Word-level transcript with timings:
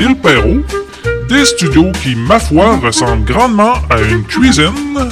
Il 0.00 0.14
Perrault, 0.14 0.62
des 1.28 1.44
studios 1.44 1.90
qui, 2.02 2.14
ma 2.14 2.38
foi, 2.38 2.78
ressemblent 2.82 3.24
grandement 3.24 3.74
à 3.90 4.00
une 4.00 4.22
cuisine. 4.22 5.08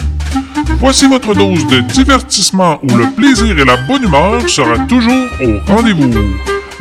Voici 0.79 1.09
votre 1.09 1.35
dose 1.35 1.67
de 1.67 1.81
divertissement 1.81 2.79
où 2.85 2.96
le 2.96 3.11
plaisir 3.17 3.59
et 3.59 3.64
la 3.64 3.77
bonne 3.77 4.04
humeur 4.04 4.49
sera 4.49 4.79
toujours 4.87 5.27
au 5.43 5.72
rendez-vous. 5.72 6.12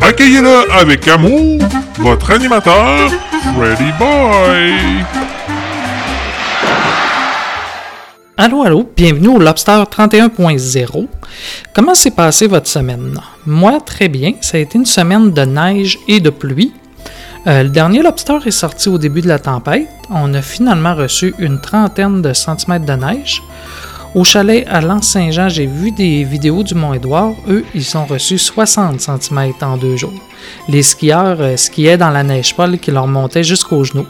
Accueillez-le 0.02 0.72
avec 0.72 1.08
amour, 1.08 1.60
votre 1.98 2.32
animateur, 2.32 3.10
Freddy 3.56 3.92
Boy. 3.98 4.76
Allô, 8.38 8.64
allô, 8.64 8.90
bienvenue 8.96 9.30
au 9.30 9.40
Lobster 9.40 9.82
31.0. 9.90 11.08
Comment 11.74 11.96
s'est 11.96 12.12
passée 12.12 12.48
votre 12.48 12.68
semaine? 12.68 13.20
Moi, 13.48 13.80
très 13.84 14.10
bien. 14.10 14.34
Ça 14.42 14.58
a 14.58 14.60
été 14.60 14.78
une 14.78 14.86
semaine 14.86 15.32
de 15.32 15.42
neige 15.42 15.98
et 16.08 16.20
de 16.20 16.30
pluie. 16.30 16.74
Euh, 17.48 17.62
le 17.62 17.70
dernier 17.70 18.02
Lobster 18.02 18.40
est 18.46 18.52
sorti 18.52 18.90
au 18.90 18.98
début 18.98 19.22
de 19.22 19.28
la 19.28 19.38
tempête. 19.38 19.88
On 20.10 20.34
a 20.34 20.42
finalement 20.42 20.96
reçu 20.96 21.36
une 21.38 21.62
trentaine 21.62 22.22
de 22.24 22.34
centimètres 22.34 22.86
de 22.86 22.94
neige. 22.94 23.44
Au 24.16 24.24
chalet 24.24 24.66
à 24.68 24.82
Lens-Saint-Jean, 24.82 25.50
j'ai 25.50 25.68
vu 25.68 25.92
des 25.92 26.24
vidéos 26.24 26.64
du 26.64 26.74
Mont-Édouard. 26.74 27.34
Eux, 27.48 27.64
ils 27.76 27.98
ont 27.98 28.06
reçu 28.06 28.40
60 28.40 29.00
cm 29.00 29.54
en 29.62 29.78
deux 29.78 29.96
jours. 29.96 30.14
Les 30.68 30.82
skieurs 30.82 31.40
euh, 31.40 31.56
skiaient 31.56 31.98
dans 31.98 32.10
la 32.10 32.24
neige 32.24 32.56
folle 32.56 32.80
qui 32.80 32.90
leur 32.90 33.08
montait 33.08 33.44
jusqu'aux 33.44 33.84
genoux. 33.84 34.08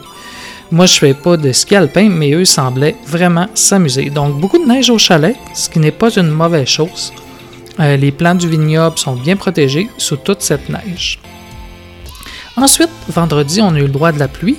Moi, 0.70 0.86
je 0.86 0.94
fais 0.94 1.14
pas 1.14 1.36
de 1.36 1.52
ski 1.52 1.76
alpin, 1.76 2.08
mais 2.08 2.32
eux 2.32 2.44
semblaient 2.44 2.96
vraiment 3.06 3.48
s'amuser. 3.54 4.08
Donc, 4.08 4.40
beaucoup 4.40 4.58
de 4.58 4.66
neige 4.66 4.88
au 4.88 4.98
chalet, 4.98 5.36
ce 5.54 5.68
qui 5.68 5.78
n'est 5.78 5.90
pas 5.92 6.10
une 6.16 6.30
mauvaise 6.30 6.68
chose. 6.68 7.12
Euh, 7.80 7.96
les 7.96 8.12
plants 8.12 8.34
du 8.34 8.48
vignoble 8.48 8.96
sont 8.98 9.14
bien 9.14 9.36
protégés 9.36 9.88
sous 9.98 10.16
toute 10.16 10.40
cette 10.40 10.70
neige. 10.70 11.18
Ensuite, 12.56 12.90
vendredi, 13.08 13.60
on 13.60 13.74
a 13.74 13.78
eu 13.78 13.82
le 13.82 13.88
droit 13.88 14.12
de 14.12 14.18
la 14.18 14.28
pluie. 14.28 14.56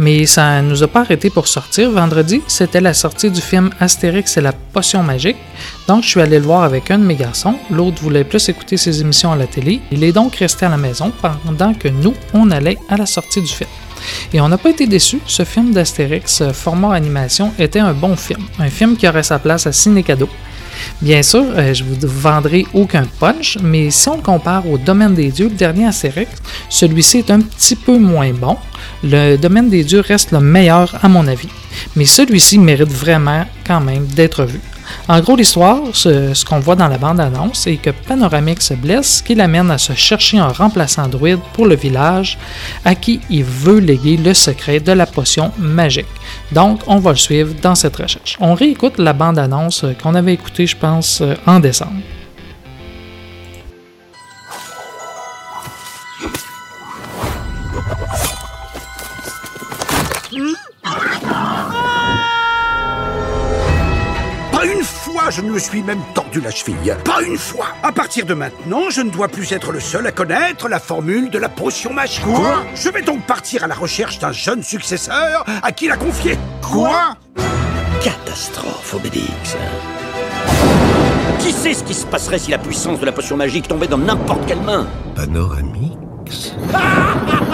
Mais 0.00 0.26
ça 0.26 0.62
ne 0.62 0.68
nous 0.68 0.82
a 0.84 0.86
pas 0.86 1.00
arrêté 1.00 1.28
pour 1.28 1.48
sortir. 1.48 1.90
Vendredi, 1.90 2.40
c'était 2.46 2.80
la 2.80 2.94
sortie 2.94 3.32
du 3.32 3.40
film 3.40 3.70
Astérix 3.80 4.36
et 4.36 4.40
la 4.40 4.52
potion 4.52 5.02
magique. 5.02 5.36
Donc, 5.88 6.04
je 6.04 6.08
suis 6.08 6.20
allé 6.20 6.38
le 6.38 6.44
voir 6.44 6.62
avec 6.62 6.90
un 6.92 6.98
de 6.98 7.04
mes 7.04 7.16
garçons. 7.16 7.56
L'autre 7.70 8.00
voulait 8.00 8.22
plus 8.22 8.48
écouter 8.48 8.76
ses 8.76 9.00
émissions 9.00 9.32
à 9.32 9.36
la 9.36 9.48
télé. 9.48 9.80
Il 9.90 10.04
est 10.04 10.12
donc 10.12 10.36
resté 10.36 10.66
à 10.66 10.68
la 10.68 10.76
maison 10.76 11.12
pendant 11.20 11.74
que 11.74 11.88
nous, 11.88 12.14
on 12.32 12.50
allait 12.52 12.78
à 12.88 12.96
la 12.96 13.06
sortie 13.06 13.40
du 13.40 13.48
film. 13.48 13.70
Et 14.32 14.40
on 14.40 14.48
n'a 14.48 14.58
pas 14.58 14.70
été 14.70 14.86
déçus. 14.86 15.20
Ce 15.26 15.44
film 15.44 15.72
d'Astérix, 15.72 16.40
euh, 16.42 16.52
format 16.52 16.94
animation, 16.94 17.52
était 17.58 17.80
un 17.80 17.92
bon 17.92 18.14
film. 18.14 18.42
Un 18.60 18.70
film 18.70 18.96
qui 18.96 19.08
aurait 19.08 19.24
sa 19.24 19.40
place 19.40 19.66
à 19.66 19.72
Ciné 19.72 20.04
Cadeau. 20.04 20.28
Bien 21.00 21.22
sûr, 21.22 21.44
euh, 21.56 21.74
je 21.74 21.84
vous 21.84 21.96
vendrai 22.02 22.66
aucun 22.74 23.04
punch, 23.18 23.58
mais 23.62 23.90
si 23.90 24.08
on 24.08 24.16
le 24.16 24.22
compare 24.22 24.68
au 24.68 24.78
Domaine 24.78 25.14
des 25.14 25.28
Dieux, 25.28 25.48
le 25.48 25.54
dernier 25.54 25.86
Astérix, 25.86 26.30
celui-ci 26.68 27.18
est 27.18 27.30
un 27.30 27.40
petit 27.40 27.76
peu 27.76 27.98
moins 27.98 28.32
bon. 28.32 28.56
Le 29.02 29.36
Domaine 29.36 29.68
des 29.68 29.84
Dieux 29.84 30.00
reste 30.00 30.32
le 30.32 30.40
meilleur 30.40 30.94
à 31.02 31.08
mon 31.08 31.26
avis, 31.26 31.48
mais 31.96 32.04
celui-ci 32.04 32.58
mérite 32.58 32.92
vraiment 32.92 33.44
quand 33.66 33.80
même 33.80 34.06
d'être 34.06 34.44
vu. 34.44 34.60
En 35.08 35.20
gros, 35.20 35.36
l'histoire, 35.36 35.78
ce, 35.92 36.44
qu'on 36.44 36.60
voit 36.60 36.76
dans 36.76 36.88
la 36.88 36.98
bande-annonce, 36.98 37.60
c'est 37.60 37.76
que 37.76 37.90
Panoramique 37.90 38.62
se 38.62 38.74
blesse, 38.74 39.18
ce 39.18 39.22
qui 39.22 39.34
l'amène 39.34 39.70
à 39.70 39.78
se 39.78 39.92
chercher 39.92 40.38
un 40.38 40.48
remplaçant 40.48 41.08
druide 41.08 41.40
pour 41.52 41.66
le 41.66 41.76
village, 41.76 42.38
à 42.84 42.94
qui 42.94 43.20
il 43.30 43.44
veut 43.44 43.78
léguer 43.78 44.16
le 44.16 44.34
secret 44.34 44.80
de 44.80 44.92
la 44.92 45.06
potion 45.06 45.52
magique. 45.58 46.06
Donc, 46.52 46.80
on 46.86 46.98
va 46.98 47.10
le 47.10 47.16
suivre 47.16 47.54
dans 47.62 47.74
cette 47.74 47.96
recherche. 47.96 48.36
On 48.40 48.54
réécoute 48.54 48.98
la 48.98 49.12
bande-annonce 49.12 49.84
qu'on 50.02 50.14
avait 50.14 50.34
écoutée, 50.34 50.66
je 50.66 50.76
pense, 50.76 51.22
en 51.46 51.60
décembre. 51.60 52.02
Suis 65.78 65.86
même 65.86 66.02
tordu 66.14 66.40
la 66.40 66.50
cheville. 66.50 66.96
Pas 67.04 67.22
une 67.22 67.38
fois 67.38 67.68
À 67.82 67.92
partir 67.92 68.26
de 68.26 68.34
maintenant, 68.34 68.90
je 68.90 69.00
ne 69.00 69.10
dois 69.10 69.28
plus 69.28 69.52
être 69.52 69.70
le 69.70 69.80
seul 69.80 70.06
à 70.06 70.12
connaître 70.12 70.68
la 70.68 70.80
formule 70.80 71.30
de 71.30 71.38
la 71.38 71.48
potion 71.48 71.92
magique. 71.92 72.24
Quoi 72.24 72.64
Je 72.74 72.88
vais 72.88 73.02
donc 73.02 73.22
partir 73.26 73.64
à 73.64 73.66
la 73.68 73.74
recherche 73.74 74.18
d'un 74.18 74.32
jeune 74.32 74.62
successeur 74.62 75.44
à 75.62 75.72
qui 75.72 75.86
la 75.86 75.96
confier. 75.96 76.36
Quoi 76.62 77.16
Catastrophe, 78.02 78.94
Obélix. 78.94 79.56
Qui 81.38 81.52
sait 81.52 81.74
ce 81.74 81.84
qui 81.84 81.94
se 81.94 82.06
passerait 82.06 82.38
si 82.38 82.50
la 82.50 82.58
puissance 82.58 82.98
de 82.98 83.06
la 83.06 83.12
potion 83.12 83.36
magique 83.36 83.68
tombait 83.68 83.86
dans 83.86 83.98
n'importe 83.98 84.46
quelle 84.46 84.60
main? 84.60 84.86
Panoramix 85.14 86.54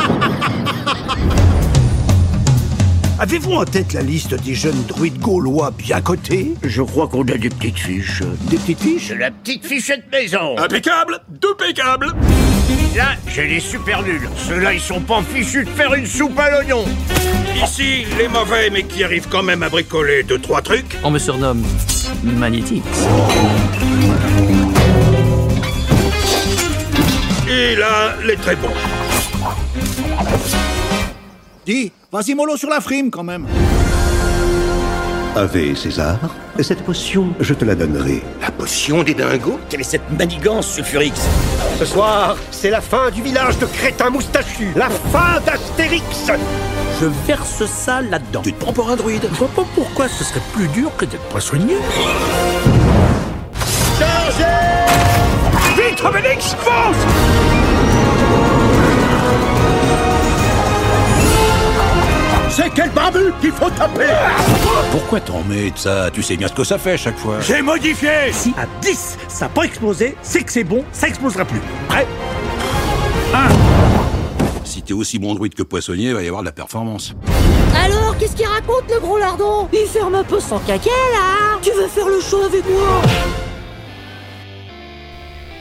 Avez-vous 3.20 3.52
en 3.52 3.64
tête 3.64 3.92
la 3.92 4.02
liste 4.02 4.34
des 4.42 4.54
jeunes 4.56 4.82
druides 4.88 5.20
gaulois 5.20 5.70
bien 5.70 6.00
cotés 6.00 6.52
Je 6.64 6.82
crois 6.82 7.06
qu'on 7.06 7.22
a 7.22 7.36
des 7.36 7.48
petites 7.48 7.78
fiches. 7.78 8.22
Des 8.50 8.56
petites 8.56 8.80
fiches 8.80 9.12
La 9.12 9.30
petite 9.30 9.64
fichette 9.64 10.10
maison 10.10 10.58
Impeccable 10.58 11.20
Impeccable 11.48 12.12
Là, 12.96 13.10
j'ai 13.28 13.46
des 13.46 13.60
super 13.60 14.02
nuls. 14.02 14.28
Ceux-là, 14.36 14.72
ils 14.74 14.80
sont 14.80 15.00
pas 15.00 15.22
fichus 15.22 15.64
de 15.64 15.70
faire 15.70 15.94
une 15.94 16.06
soupe 16.06 16.36
à 16.38 16.50
l'oignon 16.50 16.84
Ici, 17.62 18.04
les 18.18 18.26
mauvais, 18.26 18.68
mais 18.70 18.82
qui 18.82 19.04
arrivent 19.04 19.28
quand 19.30 19.44
même 19.44 19.62
à 19.62 19.68
bricoler 19.68 20.24
deux, 20.24 20.40
trois 20.40 20.60
trucs. 20.60 20.98
On 21.04 21.10
me 21.12 21.18
surnomme 21.18 21.62
Magnétique. 22.24 22.84
Et 27.48 27.76
là, 27.76 28.16
les 28.26 28.36
très 28.36 28.56
bons. 28.56 28.68
Dis, 31.64 31.92
vas-y 32.14 32.36
mollo 32.36 32.56
sur 32.56 32.70
la 32.70 32.80
frime 32.80 33.10
quand 33.10 33.24
même. 33.24 33.44
Ave 35.34 35.74
César, 35.74 36.16
cette 36.60 36.84
potion, 36.84 37.34
je 37.40 37.54
te 37.54 37.64
la 37.64 37.74
donnerai. 37.74 38.22
La 38.40 38.52
potion 38.52 39.02
des 39.02 39.14
dingos? 39.14 39.58
Quelle 39.68 39.80
est 39.80 39.82
cette 39.94 40.08
manigance, 40.16 40.68
Sulfurix 40.68 41.12
Ce 41.80 41.84
soir, 41.84 42.36
c'est 42.52 42.70
la 42.70 42.80
fin 42.80 43.10
du 43.10 43.20
village 43.20 43.58
de 43.58 43.66
crétins 43.66 44.10
moustachus. 44.10 44.68
La 44.76 44.90
fin 44.90 45.40
d'Astérix 45.44 46.30
Je 47.00 47.06
verse 47.26 47.66
ça 47.66 48.00
là-dedans. 48.00 48.42
Tu 48.42 48.52
te 48.52 48.60
prends 48.60 48.72
pour 48.72 48.88
un 48.90 48.94
druide 48.94 49.28
Je 49.32 49.38
vois 49.38 49.48
pas 49.48 49.64
pourquoi 49.74 50.06
ce 50.06 50.22
serait 50.22 50.42
plus 50.52 50.68
dur 50.68 50.96
que 50.96 51.06
d'être 51.06 51.28
poissonnier. 51.30 51.78
Chargez 53.98 54.44
Vite, 55.76 56.00
Obélix, 56.04 56.54
fonce 56.60 57.63
C'est 62.56 62.70
quel 62.72 62.88
barbu 62.90 63.32
qu'il 63.40 63.50
faut 63.50 63.68
taper 63.70 64.06
Pourquoi 64.92 65.18
t'en 65.18 65.42
mets 65.42 65.72
de 65.72 65.76
ça? 65.76 66.08
Tu 66.12 66.22
sais 66.22 66.36
bien 66.36 66.46
ce 66.46 66.52
que 66.52 66.62
ça 66.62 66.78
fait 66.78 66.92
à 66.92 66.96
chaque 66.96 67.18
fois. 67.18 67.40
J'ai 67.40 67.60
modifié 67.62 68.30
Si 68.30 68.54
à 68.56 68.64
10, 68.80 69.18
ça 69.26 69.46
n'a 69.46 69.48
pas 69.48 69.64
explosé, 69.64 70.14
c'est 70.22 70.44
que 70.44 70.52
c'est 70.52 70.62
bon, 70.62 70.84
ça 70.92 71.08
explosera 71.08 71.44
plus. 71.44 71.60
Prêt? 71.88 72.06
Si 74.62 74.82
t'es 74.82 74.92
aussi 74.94 75.18
bon 75.18 75.34
druide 75.34 75.54
que 75.54 75.64
poissonnier, 75.64 76.10
il 76.10 76.14
va 76.14 76.22
y 76.22 76.28
avoir 76.28 76.42
de 76.42 76.46
la 76.46 76.52
performance. 76.52 77.12
Alors, 77.84 78.16
qu'est-ce 78.18 78.36
qu'il 78.36 78.46
raconte 78.46 78.88
le 78.88 79.00
gros 79.00 79.18
lardon? 79.18 79.68
Il 79.72 79.88
ferme 79.88 80.14
un 80.14 80.22
peu 80.22 80.38
son 80.38 80.60
caquet 80.60 80.90
là 81.12 81.58
Tu 81.60 81.70
veux 81.72 81.88
faire 81.88 82.06
le 82.06 82.20
show 82.20 82.40
avec 82.44 82.62
moi? 82.70 83.02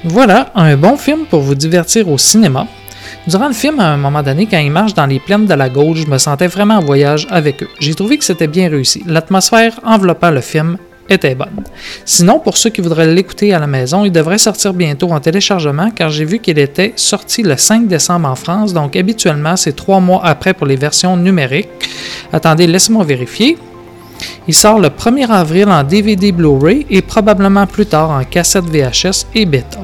Voilà, 0.06 0.52
un 0.54 0.78
bon 0.78 0.96
film 0.98 1.25
pour 1.25 1.42
vous 1.42 1.56
divertir 1.56 2.08
au 2.08 2.20
cinéma. 2.20 2.68
Durant 3.25 3.47
le 3.47 3.53
film, 3.53 3.79
à 3.79 3.94
un 3.94 3.97
moment 3.97 4.22
donné, 4.22 4.47
quand 4.47 4.57
ils 4.57 4.69
marchent 4.69 4.94
dans 4.94 5.06
les 5.06 5.19
plaines 5.19 5.45
de 5.45 5.53
la 5.53 5.69
Gaule, 5.69 5.95
je 5.95 6.07
me 6.07 6.17
sentais 6.17 6.47
vraiment 6.47 6.75
en 6.75 6.81
voyage 6.81 7.25
avec 7.29 7.63
eux. 7.63 7.69
J'ai 7.79 7.95
trouvé 7.95 8.17
que 8.17 8.25
c'était 8.25 8.47
bien 8.47 8.69
réussi. 8.69 9.01
L'atmosphère 9.06 9.79
enveloppant 9.85 10.29
le 10.29 10.41
film 10.41 10.78
était 11.09 11.33
bonne. 11.33 11.63
Sinon, 12.03 12.39
pour 12.39 12.57
ceux 12.57 12.69
qui 12.69 12.81
voudraient 12.81 13.07
l'écouter 13.07 13.53
à 13.53 13.59
la 13.59 13.67
maison, 13.67 14.03
il 14.03 14.12
devrait 14.12 14.38
sortir 14.38 14.73
bientôt 14.73 15.09
en 15.12 15.22
téléchargement 15.22 15.89
car 15.91 16.09
j'ai 16.09 16.25
vu 16.25 16.39
qu'il 16.39 16.59
était 16.59 16.91
sorti 16.97 17.44
le 17.44 17.56
5 17.56 17.88
décembre 17.88 18.28
en 18.28 18.35
France, 18.35 18.73
donc 18.73 18.95
habituellement 18.97 19.56
c'est 19.56 19.75
trois 19.75 20.01
mois 20.01 20.25
après 20.25 20.53
pour 20.53 20.67
les 20.67 20.75
versions 20.75 21.16
numériques. 21.16 21.69
Attendez, 22.33 22.68
laissez-moi 22.68 23.06
vérifier. 23.06 23.57
Il 24.50 24.53
sort 24.53 24.80
le 24.80 24.89
1er 24.89 25.30
avril 25.30 25.69
en 25.69 25.83
DVD 25.83 26.33
Blu-ray 26.33 26.86
et 26.89 27.01
probablement 27.01 27.68
plus 27.68 27.86
tard 27.86 28.09
en 28.09 28.24
cassette 28.25 28.65
VHS 28.65 29.27
et 29.33 29.45
bêta. 29.45 29.80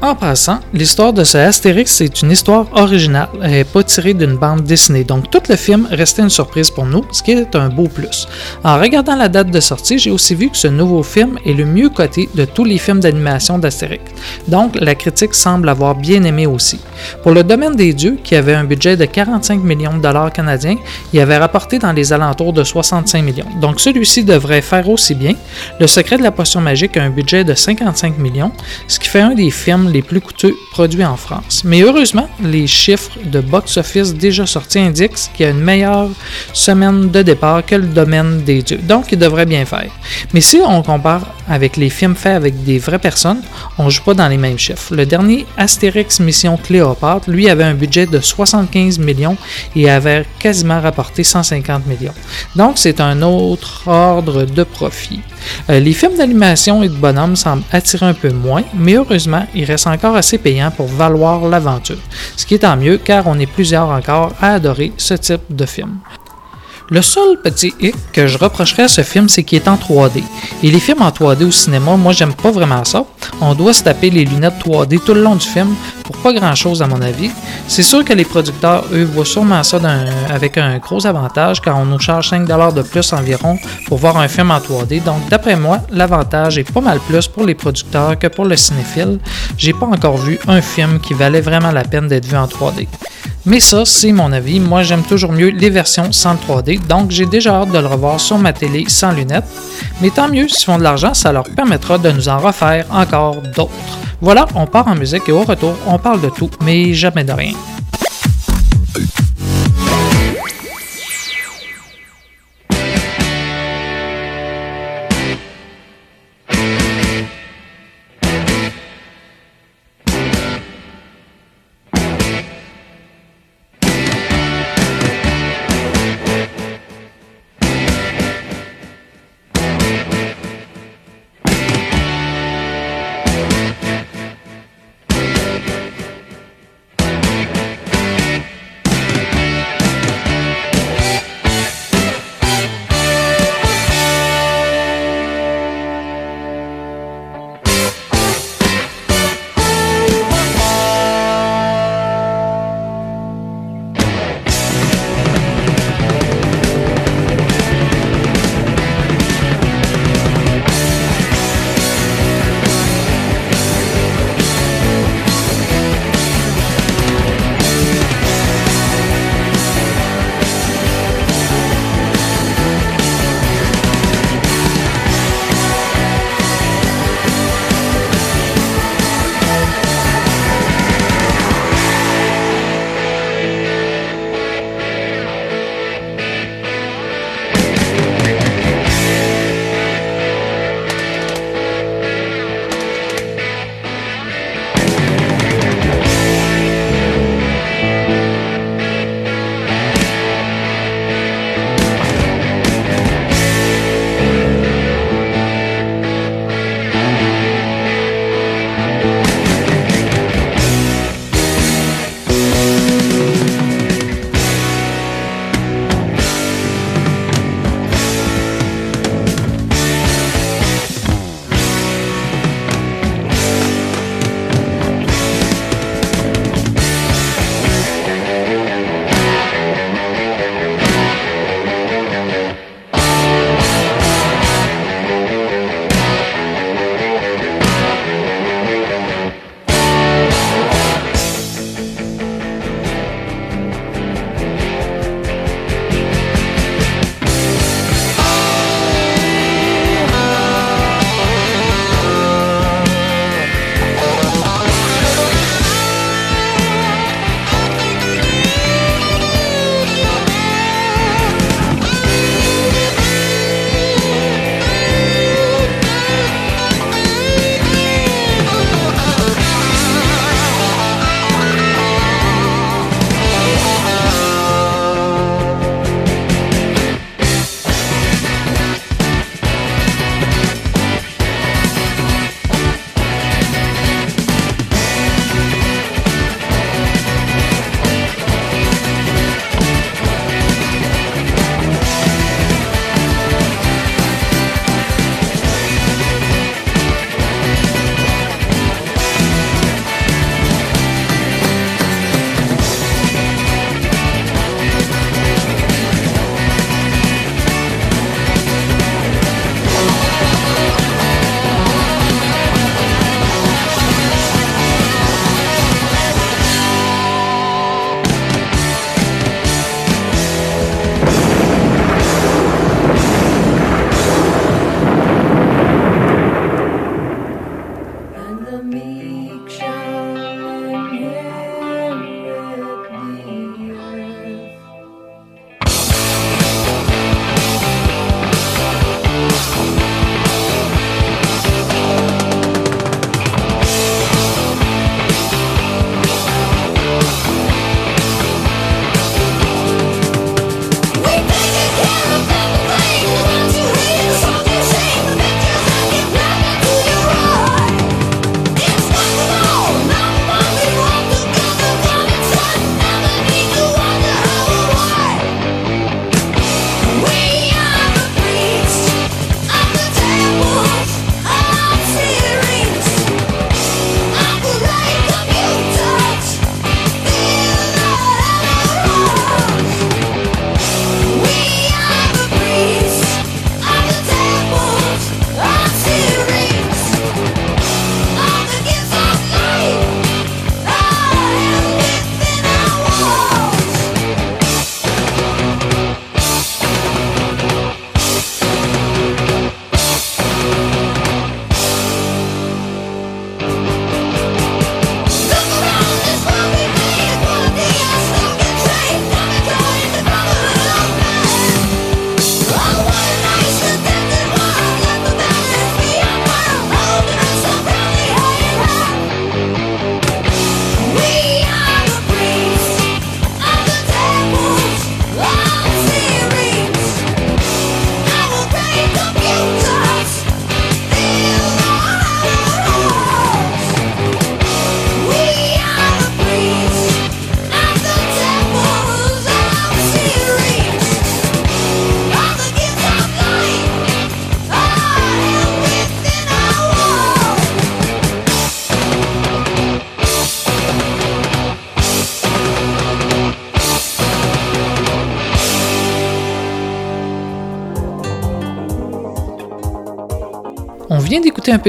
En 0.00 0.14
passant, 0.14 0.60
l'histoire 0.72 1.12
de 1.12 1.24
ce 1.24 1.38
Astérix 1.38 2.00
est 2.00 2.22
une 2.22 2.30
histoire 2.30 2.66
originale, 2.72 3.28
pas 3.72 3.82
tirée 3.82 4.14
d'une 4.14 4.36
bande 4.36 4.62
dessinée, 4.62 5.02
donc 5.02 5.28
tout 5.28 5.42
le 5.48 5.56
film 5.56 5.88
restait 5.90 6.22
une 6.22 6.30
surprise 6.30 6.70
pour 6.70 6.86
nous, 6.86 7.04
ce 7.10 7.20
qui 7.20 7.32
est 7.32 7.56
un 7.56 7.68
beau 7.68 7.88
plus. 7.88 8.28
En 8.62 8.78
regardant 8.78 9.16
la 9.16 9.28
date 9.28 9.50
de 9.50 9.58
sortie, 9.58 9.98
j'ai 9.98 10.12
aussi 10.12 10.36
vu 10.36 10.50
que 10.50 10.56
ce 10.56 10.68
nouveau 10.68 11.02
film 11.02 11.36
est 11.44 11.52
le 11.52 11.64
mieux 11.64 11.88
coté 11.88 12.28
de 12.36 12.44
tous 12.44 12.62
les 12.64 12.78
films 12.78 13.00
d'animation 13.00 13.58
d'Astérix, 13.58 14.04
donc 14.46 14.76
la 14.80 14.94
critique 14.94 15.34
semble 15.34 15.68
avoir 15.68 15.96
bien 15.96 16.22
aimé 16.22 16.46
aussi. 16.46 16.78
Pour 17.24 17.32
le 17.32 17.42
domaine 17.42 17.74
des 17.74 17.92
dieux, 17.92 18.18
qui 18.22 18.36
avait 18.36 18.54
un 18.54 18.64
budget 18.64 18.96
de 18.96 19.04
45 19.04 19.64
millions 19.64 19.96
de 19.96 20.02
dollars 20.02 20.32
canadiens, 20.32 20.76
il 21.12 21.18
avait 21.18 21.38
rapporté 21.38 21.80
dans 21.80 21.92
les 21.92 22.12
alentours 22.12 22.52
de 22.52 22.62
65 22.62 23.20
millions, 23.24 23.46
donc 23.60 23.80
celui-ci 23.80 24.22
devrait 24.22 24.62
faire 24.62 24.88
aussi 24.88 25.16
bien. 25.16 25.34
Le 25.80 25.88
secret 25.88 26.18
de 26.18 26.22
la 26.22 26.30
potion 26.30 26.60
magique 26.60 26.96
a 26.96 27.02
un 27.02 27.10
budget 27.10 27.42
de 27.42 27.54
55 27.54 28.16
millions, 28.18 28.52
ce 28.86 29.00
qui 29.00 29.08
fait 29.08 29.20
un 29.22 29.34
des 29.34 29.50
films 29.50 29.87
les 29.88 30.02
plus 30.02 30.20
coûteux 30.20 30.54
produits 30.72 31.04
en 31.04 31.16
France. 31.16 31.62
Mais 31.64 31.82
heureusement, 31.82 32.28
les 32.42 32.66
chiffres 32.66 33.18
de 33.24 33.40
box-office 33.40 34.14
déjà 34.14 34.46
sortis 34.46 34.78
indiquent 34.78 35.30
qu'il 35.34 35.46
y 35.46 35.48
a 35.48 35.52
une 35.52 35.60
meilleure 35.60 36.08
semaine 36.52 37.10
de 37.10 37.22
départ 37.22 37.64
que 37.64 37.74
le 37.74 37.86
domaine 37.86 38.42
des 38.42 38.62
dieux. 38.62 38.78
Donc, 38.78 39.12
il 39.12 39.18
devrait 39.18 39.46
bien 39.46 39.64
faire. 39.64 39.90
Mais 40.32 40.40
si 40.40 40.58
on 40.64 40.82
compare 40.82 41.34
avec 41.48 41.76
les 41.76 41.90
films 41.90 42.14
faits 42.14 42.36
avec 42.36 42.64
des 42.64 42.78
vraies 42.78 42.98
personnes, 42.98 43.42
on 43.78 43.86
ne 43.86 43.90
joue 43.90 44.02
pas 44.02 44.14
dans 44.14 44.28
les 44.28 44.36
mêmes 44.36 44.58
chiffres. 44.58 44.94
Le 44.94 45.06
dernier 45.06 45.46
Astérix 45.56 46.20
Mission 46.20 46.56
Cléopâtre, 46.56 47.30
lui, 47.30 47.48
avait 47.48 47.64
un 47.64 47.74
budget 47.74 48.06
de 48.06 48.20
75 48.20 48.98
millions 48.98 49.36
et 49.74 49.88
avait 49.88 50.24
quasiment 50.38 50.80
rapporté 50.80 51.24
150 51.24 51.86
millions. 51.86 52.14
Donc, 52.56 52.78
c'est 52.78 53.00
un 53.00 53.22
autre 53.22 53.82
ordre 53.86 54.44
de 54.44 54.62
profit. 54.64 55.20
Euh, 55.70 55.80
les 55.80 55.92
films 55.92 56.16
d'animation 56.16 56.82
et 56.82 56.88
de 56.88 56.94
bonhomme 56.94 57.36
semblent 57.36 57.62
attirer 57.72 58.06
un 58.06 58.14
peu 58.14 58.30
moins, 58.30 58.64
mais 58.74 58.94
heureusement, 58.94 59.46
ils 59.54 59.64
restent 59.78 59.86
encore 59.86 60.16
assez 60.16 60.38
payants 60.38 60.72
pour 60.72 60.86
valoir 60.88 61.46
l'aventure. 61.48 61.98
Ce 62.36 62.44
qui 62.44 62.54
est 62.54 62.58
tant 62.58 62.76
mieux 62.76 62.98
car 62.98 63.28
on 63.28 63.38
est 63.38 63.46
plusieurs 63.46 63.88
encore 63.88 64.32
à 64.40 64.54
adorer 64.54 64.92
ce 64.96 65.14
type 65.14 65.42
de 65.50 65.66
film. 65.66 65.98
Le 66.90 67.02
seul 67.02 67.40
petit 67.44 67.72
hic 67.80 67.94
que 68.12 68.26
je 68.26 68.38
reprocherais 68.38 68.84
à 68.84 68.88
ce 68.88 69.02
film, 69.02 69.28
c'est 69.28 69.42
qu'il 69.44 69.56
est 69.56 69.68
en 69.68 69.76
3D. 69.76 70.22
Et 70.62 70.70
les 70.70 70.80
films 70.80 71.02
en 71.02 71.10
3D 71.10 71.44
au 71.44 71.50
cinéma, 71.50 71.96
moi 71.96 72.12
j'aime 72.12 72.32
pas 72.32 72.50
vraiment 72.50 72.84
ça. 72.84 73.04
On 73.40 73.54
doit 73.54 73.74
se 73.74 73.84
taper 73.84 74.10
les 74.10 74.24
lunettes 74.24 74.58
3D 74.64 74.98
tout 74.98 75.14
le 75.14 75.22
long 75.22 75.36
du 75.36 75.46
film 75.46 75.74
pour 76.08 76.16
pas 76.22 76.32
grand 76.32 76.54
chose 76.54 76.80
à 76.80 76.86
mon 76.86 77.02
avis. 77.02 77.30
C'est 77.66 77.82
sûr 77.82 78.02
que 78.02 78.14
les 78.14 78.24
producteurs, 78.24 78.86
eux, 78.94 79.04
voient 79.04 79.26
sûrement 79.26 79.62
ça 79.62 79.78
avec 80.30 80.56
un 80.56 80.78
gros 80.78 81.06
avantage 81.06 81.60
car 81.60 81.76
on 81.76 81.84
nous 81.84 81.98
charge 81.98 82.32
5$ 82.32 82.72
de 82.72 82.80
plus 82.80 83.12
environ 83.12 83.58
pour 83.86 83.98
voir 83.98 84.16
un 84.16 84.26
film 84.26 84.50
en 84.50 84.58
3D. 84.58 85.02
Donc 85.02 85.28
d'après 85.28 85.56
moi, 85.56 85.80
l'avantage 85.90 86.56
est 86.56 86.72
pas 86.72 86.80
mal 86.80 86.98
plus 87.00 87.28
pour 87.28 87.44
les 87.44 87.54
producteurs 87.54 88.18
que 88.18 88.26
pour 88.26 88.46
le 88.46 88.56
cinéphile. 88.56 89.18
J'ai 89.58 89.74
pas 89.74 89.84
encore 89.84 90.16
vu 90.16 90.38
un 90.48 90.62
film 90.62 90.98
qui 90.98 91.12
valait 91.12 91.42
vraiment 91.42 91.72
la 91.72 91.84
peine 91.84 92.08
d'être 92.08 92.24
vu 92.24 92.38
en 92.38 92.46
3D. 92.46 92.88
Mais 93.44 93.60
ça, 93.60 93.84
c'est 93.84 94.12
mon 94.12 94.32
avis. 94.32 94.60
Moi, 94.60 94.82
j'aime 94.82 95.02
toujours 95.02 95.32
mieux 95.32 95.48
les 95.50 95.70
versions 95.70 96.10
sans 96.12 96.34
3D, 96.36 96.86
donc 96.86 97.10
j'ai 97.10 97.26
déjà 97.26 97.54
hâte 97.54 97.70
de 97.70 97.78
le 97.78 97.86
revoir 97.86 98.18
sur 98.18 98.38
ma 98.38 98.54
télé 98.54 98.84
sans 98.88 99.12
lunettes. 99.12 99.44
Mais 100.00 100.10
tant 100.10 100.28
mieux, 100.28 100.48
s'ils 100.48 100.64
font 100.64 100.78
de 100.78 100.82
l'argent, 100.82 101.12
ça 101.12 101.32
leur 101.32 101.44
permettra 101.44 101.98
de 101.98 102.10
nous 102.10 102.28
en 102.28 102.38
refaire 102.38 102.86
encore 102.90 103.42
d'autres. 103.56 103.98
Voilà, 104.20 104.46
on 104.54 104.66
part 104.66 104.88
en 104.88 104.96
musique 104.96 105.28
et 105.28 105.32
au 105.32 105.42
retour, 105.44 105.74
on 105.86 105.98
parle 105.98 106.20
de 106.20 106.28
tout, 106.28 106.50
mais 106.64 106.92
jamais 106.92 107.24
de 107.24 107.32
rien. 107.32 107.52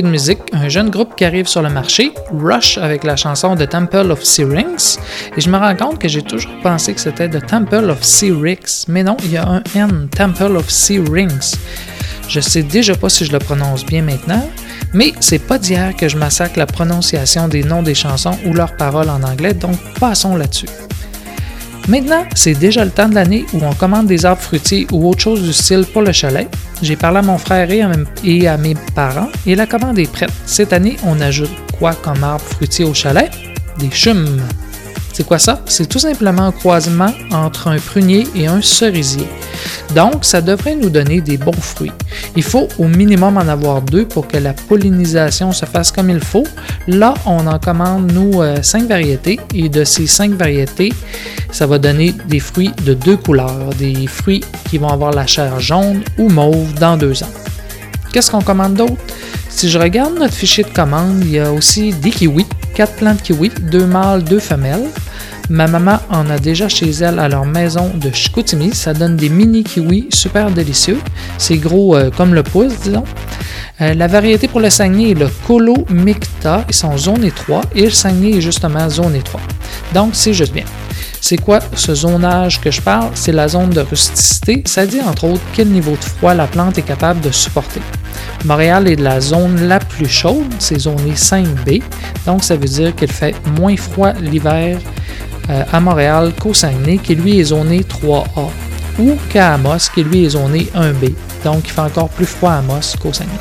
De 0.01 0.07
musique, 0.07 0.39
un 0.53 0.69
jeune 0.69 0.89
groupe 0.89 1.15
qui 1.15 1.25
arrive 1.25 1.47
sur 1.47 1.61
le 1.61 1.69
marché, 1.69 2.11
Rush 2.31 2.77
avec 2.77 3.03
la 3.03 3.15
chanson 3.15 3.55
The 3.55 3.67
Temple 3.67 4.11
of 4.11 4.23
Syrinx, 4.23 4.99
et 5.35 5.41
je 5.41 5.49
me 5.49 5.57
rends 5.57 5.75
compte 5.75 5.99
que 5.99 6.07
j'ai 6.07 6.21
toujours 6.21 6.51
pensé 6.61 6.93
que 6.93 7.01
c'était 7.01 7.29
The 7.29 7.45
Temple 7.45 7.89
of 7.89 8.03
Syrinx, 8.03 8.85
mais 8.87 9.03
non, 9.03 9.17
il 9.23 9.31
y 9.31 9.37
a 9.37 9.47
un 9.47 9.63
N, 9.75 10.07
Temple 10.15 10.55
of 10.55 10.69
Syrinx. 10.69 11.57
Je 12.27 12.39
sais 12.39 12.63
déjà 12.63 12.95
pas 12.95 13.09
si 13.09 13.25
je 13.25 13.31
le 13.31 13.39
prononce 13.39 13.85
bien 13.85 14.01
maintenant, 14.01 14.47
mais 14.93 15.13
c'est 15.19 15.39
pas 15.39 15.57
d'hier 15.57 15.95
que 15.95 16.07
je 16.07 16.17
massacre 16.17 16.59
la 16.59 16.65
prononciation 16.65 17.47
des 17.47 17.63
noms 17.63 17.83
des 17.83 17.95
chansons 17.95 18.37
ou 18.45 18.53
leurs 18.53 18.75
paroles 18.75 19.09
en 19.09 19.23
anglais, 19.23 19.53
donc 19.53 19.77
passons 19.99 20.35
là-dessus. 20.35 20.69
Maintenant, 21.87 22.23
c'est 22.35 22.53
déjà 22.53 22.85
le 22.85 22.91
temps 22.91 23.09
de 23.09 23.15
l'année 23.15 23.45
où 23.53 23.59
on 23.63 23.73
commande 23.73 24.05
des 24.05 24.25
arbres 24.25 24.41
fruitiers 24.41 24.85
ou 24.91 25.09
autre 25.09 25.21
chose 25.21 25.41
du 25.41 25.53
style 25.53 25.85
pour 25.91 26.03
le 26.03 26.11
chalet. 26.11 26.47
J'ai 26.81 26.95
parlé 26.95 27.17
à 27.19 27.21
mon 27.21 27.37
frère 27.37 27.69
et 27.71 28.47
à, 28.47 28.57
mes 28.57 28.75
parents 28.95 29.29
et 29.45 29.55
la 29.55 29.65
commande 29.65 29.99
est 29.99 30.11
prête. 30.11 30.31
Cette 30.45 30.71
année, 30.71 30.95
on 31.03 31.19
ajoute 31.19 31.51
quoi 31.77 31.93
comme 31.93 32.23
arbre 32.23 32.43
fruitier 32.43 32.85
au 32.85 32.93
chalet? 32.93 33.29
Des 33.79 33.91
chumes. 33.91 34.41
C'est 35.19 35.25
quoi 35.25 35.37
ça? 35.37 35.59
C'est 35.65 35.89
tout 35.89 35.99
simplement 35.99 36.43
un 36.43 36.53
croisement 36.53 37.11
entre 37.33 37.67
un 37.67 37.77
prunier 37.77 38.25
et 38.35 38.47
un 38.47 38.61
cerisier. 38.61 39.27
Donc, 39.93 40.23
ça 40.23 40.39
devrait 40.39 40.77
nous 40.77 40.89
donner 40.89 41.19
des 41.19 41.35
bons 41.35 41.51
fruits. 41.51 41.91
Il 42.37 42.41
faut 42.41 42.69
au 42.77 42.87
minimum 42.87 43.35
en 43.35 43.41
avoir 43.49 43.81
deux 43.81 44.05
pour 44.05 44.29
que 44.29 44.37
la 44.37 44.53
pollinisation 44.53 45.51
se 45.51 45.65
fasse 45.65 45.91
comme 45.91 46.09
il 46.09 46.21
faut. 46.21 46.45
Là, 46.87 47.15
on 47.25 47.45
en 47.47 47.59
commande, 47.59 48.13
nous, 48.13 48.41
euh, 48.41 48.59
cinq 48.61 48.87
variétés 48.87 49.41
et 49.53 49.67
de 49.67 49.83
ces 49.83 50.07
cinq 50.07 50.31
variétés, 50.31 50.93
ça 51.51 51.67
va 51.67 51.79
donner 51.79 52.15
des 52.29 52.39
fruits 52.39 52.71
de 52.85 52.93
deux 52.93 53.17
couleurs, 53.17 53.71
des 53.77 54.07
fruits 54.07 54.45
qui 54.69 54.77
vont 54.77 54.87
avoir 54.87 55.11
la 55.11 55.27
chair 55.27 55.59
jaune 55.59 56.01
ou 56.17 56.29
mauve 56.29 56.73
dans 56.75 56.95
deux 56.95 57.23
ans. 57.23 57.33
Qu'est-ce 58.13 58.31
qu'on 58.31 58.41
commande 58.41 58.75
d'autre? 58.75 58.95
Si 59.49 59.67
je 59.69 59.77
regarde 59.77 60.17
notre 60.17 60.33
fichier 60.33 60.63
de 60.63 60.69
commande, 60.69 61.21
il 61.21 61.31
y 61.31 61.39
a 61.39 61.51
aussi 61.51 61.91
des 61.91 62.11
kiwis, 62.11 62.45
quatre 62.75 62.93
plants 62.93 63.15
de 63.15 63.21
kiwis, 63.21 63.51
deux 63.71 63.85
mâles, 63.85 64.23
deux 64.23 64.39
femelles. 64.39 64.87
Ma 65.49 65.67
maman 65.67 65.99
en 66.11 66.29
a 66.29 66.37
déjà 66.37 66.69
chez 66.69 66.91
elle 66.91 67.17
à 67.17 67.27
leur 67.27 67.45
maison 67.45 67.91
de 67.95 68.11
Chicoutimi. 68.13 68.73
Ça 68.73 68.93
donne 68.93 69.17
des 69.17 69.29
mini 69.29 69.63
kiwis 69.63 70.07
super 70.13 70.51
délicieux. 70.51 70.99
C'est 71.39 71.57
gros 71.57 71.95
euh, 71.95 72.11
comme 72.15 72.35
le 72.35 72.43
pouce, 72.43 72.79
disons. 72.83 73.03
Euh, 73.81 73.95
la 73.95 74.07
variété 74.07 74.47
pour 74.47 74.59
le 74.59 74.69
Saguenay 74.69 75.11
est 75.11 75.19
le 75.19 75.27
Colo 75.47 75.73
Micta. 75.89 76.63
Ils 76.69 76.75
sont 76.75 76.95
zone 76.97 77.23
étroite 77.23 77.67
et 77.75 77.85
le 77.85 77.89
Saguenay 77.89 78.37
est 78.37 78.41
justement 78.41 78.87
zone 78.89 79.15
étroite. 79.15 79.43
Donc, 79.93 80.11
c'est 80.13 80.33
juste 80.33 80.53
bien. 80.53 80.65
C'est 81.21 81.37
quoi 81.37 81.59
ce 81.75 81.93
zonage 81.93 82.61
que 82.61 82.71
je 82.71 82.81
parle? 82.81 83.09
C'est 83.13 83.31
la 83.31 83.47
zone 83.47 83.69
de 83.69 83.81
rusticité. 83.81 84.63
Ça 84.65 84.85
dit 84.85 85.01
entre 85.01 85.25
autres 85.25 85.41
quel 85.53 85.67
niveau 85.67 85.91
de 85.91 86.03
froid 86.03 86.33
la 86.33 86.47
plante 86.47 86.77
est 86.77 86.83
capable 86.83 87.21
de 87.21 87.31
supporter. 87.31 87.81
Montréal 88.45 88.87
est 88.87 88.95
de 88.95 89.03
la 89.03 89.19
zone 89.19 89.67
la 89.67 89.79
plus 89.79 90.07
chaude, 90.07 90.47
c'est 90.59 90.79
zoné 90.79 91.11
5B, 91.11 91.81
donc 92.25 92.43
ça 92.43 92.55
veut 92.55 92.67
dire 92.67 92.95
qu'il 92.95 93.11
fait 93.11 93.35
moins 93.59 93.75
froid 93.75 94.13
l'hiver 94.13 94.79
euh, 95.49 95.63
à 95.71 95.79
Montréal 95.79 96.33
qu'au 96.39 96.53
Saguenay, 96.53 96.97
qui 96.97 97.15
lui 97.15 97.39
est 97.39 97.45
zoné 97.45 97.81
3A, 97.81 98.49
ou 98.97 99.15
qu'à 99.29 99.53
Amos, 99.53 99.89
qui 99.93 100.03
lui 100.03 100.25
est 100.25 100.29
zoné 100.29 100.69
1B, 100.73 101.13
donc 101.43 101.63
il 101.65 101.71
fait 101.71 101.81
encore 101.81 102.09
plus 102.09 102.25
froid 102.25 102.51
à 102.51 102.57
Amos 102.59 102.95
qu'au 103.01 103.11
Saguenay. 103.11 103.33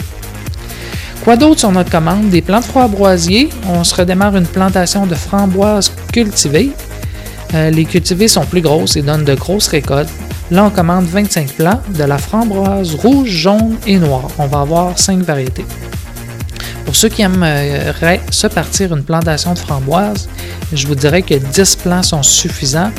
Quoi 1.22 1.36
d'autre 1.36 1.60
sur 1.60 1.72
notre 1.72 1.90
commande? 1.90 2.30
Des 2.30 2.40
plantes 2.40 2.64
framboisiers. 2.64 3.50
On 3.68 3.84
se 3.84 3.94
redémarre 3.94 4.36
une 4.36 4.46
plantation 4.46 5.04
de 5.06 5.14
framboises 5.14 5.92
cultivées. 6.10 6.70
Euh, 7.54 7.70
les 7.70 7.84
cultivées 7.84 8.28
sont 8.28 8.44
plus 8.44 8.60
grosses 8.60 8.96
et 8.96 9.02
donnent 9.02 9.24
de 9.24 9.34
grosses 9.34 9.68
récoltes. 9.68 10.10
Là, 10.50 10.64
on 10.64 10.70
commande 10.70 11.04
25 11.04 11.52
plants 11.52 11.80
de 11.94 12.04
la 12.04 12.18
framboise 12.18 12.94
rouge, 12.94 13.28
jaune 13.28 13.76
et 13.86 13.98
noire. 13.98 14.28
On 14.38 14.46
va 14.46 14.60
avoir 14.60 14.98
5 14.98 15.20
variétés. 15.20 15.64
Pour 16.88 16.96
ceux 16.96 17.10
qui 17.10 17.20
aimeraient 17.20 18.22
se 18.30 18.46
partir 18.46 18.96
une 18.96 19.02
plantation 19.02 19.52
de 19.52 19.58
framboises, 19.58 20.26
je 20.72 20.86
vous 20.86 20.94
dirais 20.94 21.20
que 21.20 21.34
10 21.34 21.76
plants 21.76 22.02
sont 22.02 22.22
suffisants. 22.22 22.90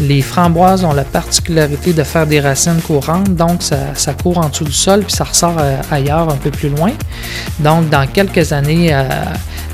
Les 0.00 0.22
framboises 0.22 0.84
ont 0.84 0.92
la 0.92 1.02
particularité 1.02 1.92
de 1.92 2.04
faire 2.04 2.28
des 2.28 2.38
racines 2.38 2.80
courantes, 2.80 3.34
donc 3.34 3.62
ça, 3.62 4.14
court 4.14 4.38
en 4.38 4.48
dessous 4.48 4.64
du 4.64 4.72
sol 4.72 5.00
puis 5.00 5.12
ça 5.12 5.24
ressort 5.24 5.56
euh, 5.58 5.76
ailleurs 5.90 6.28
un 6.28 6.36
peu 6.36 6.52
plus 6.52 6.68
loin. 6.68 6.92
Donc, 7.58 7.90
dans 7.90 8.06
quelques 8.06 8.52
années, 8.52 8.94
euh, 8.94 9.02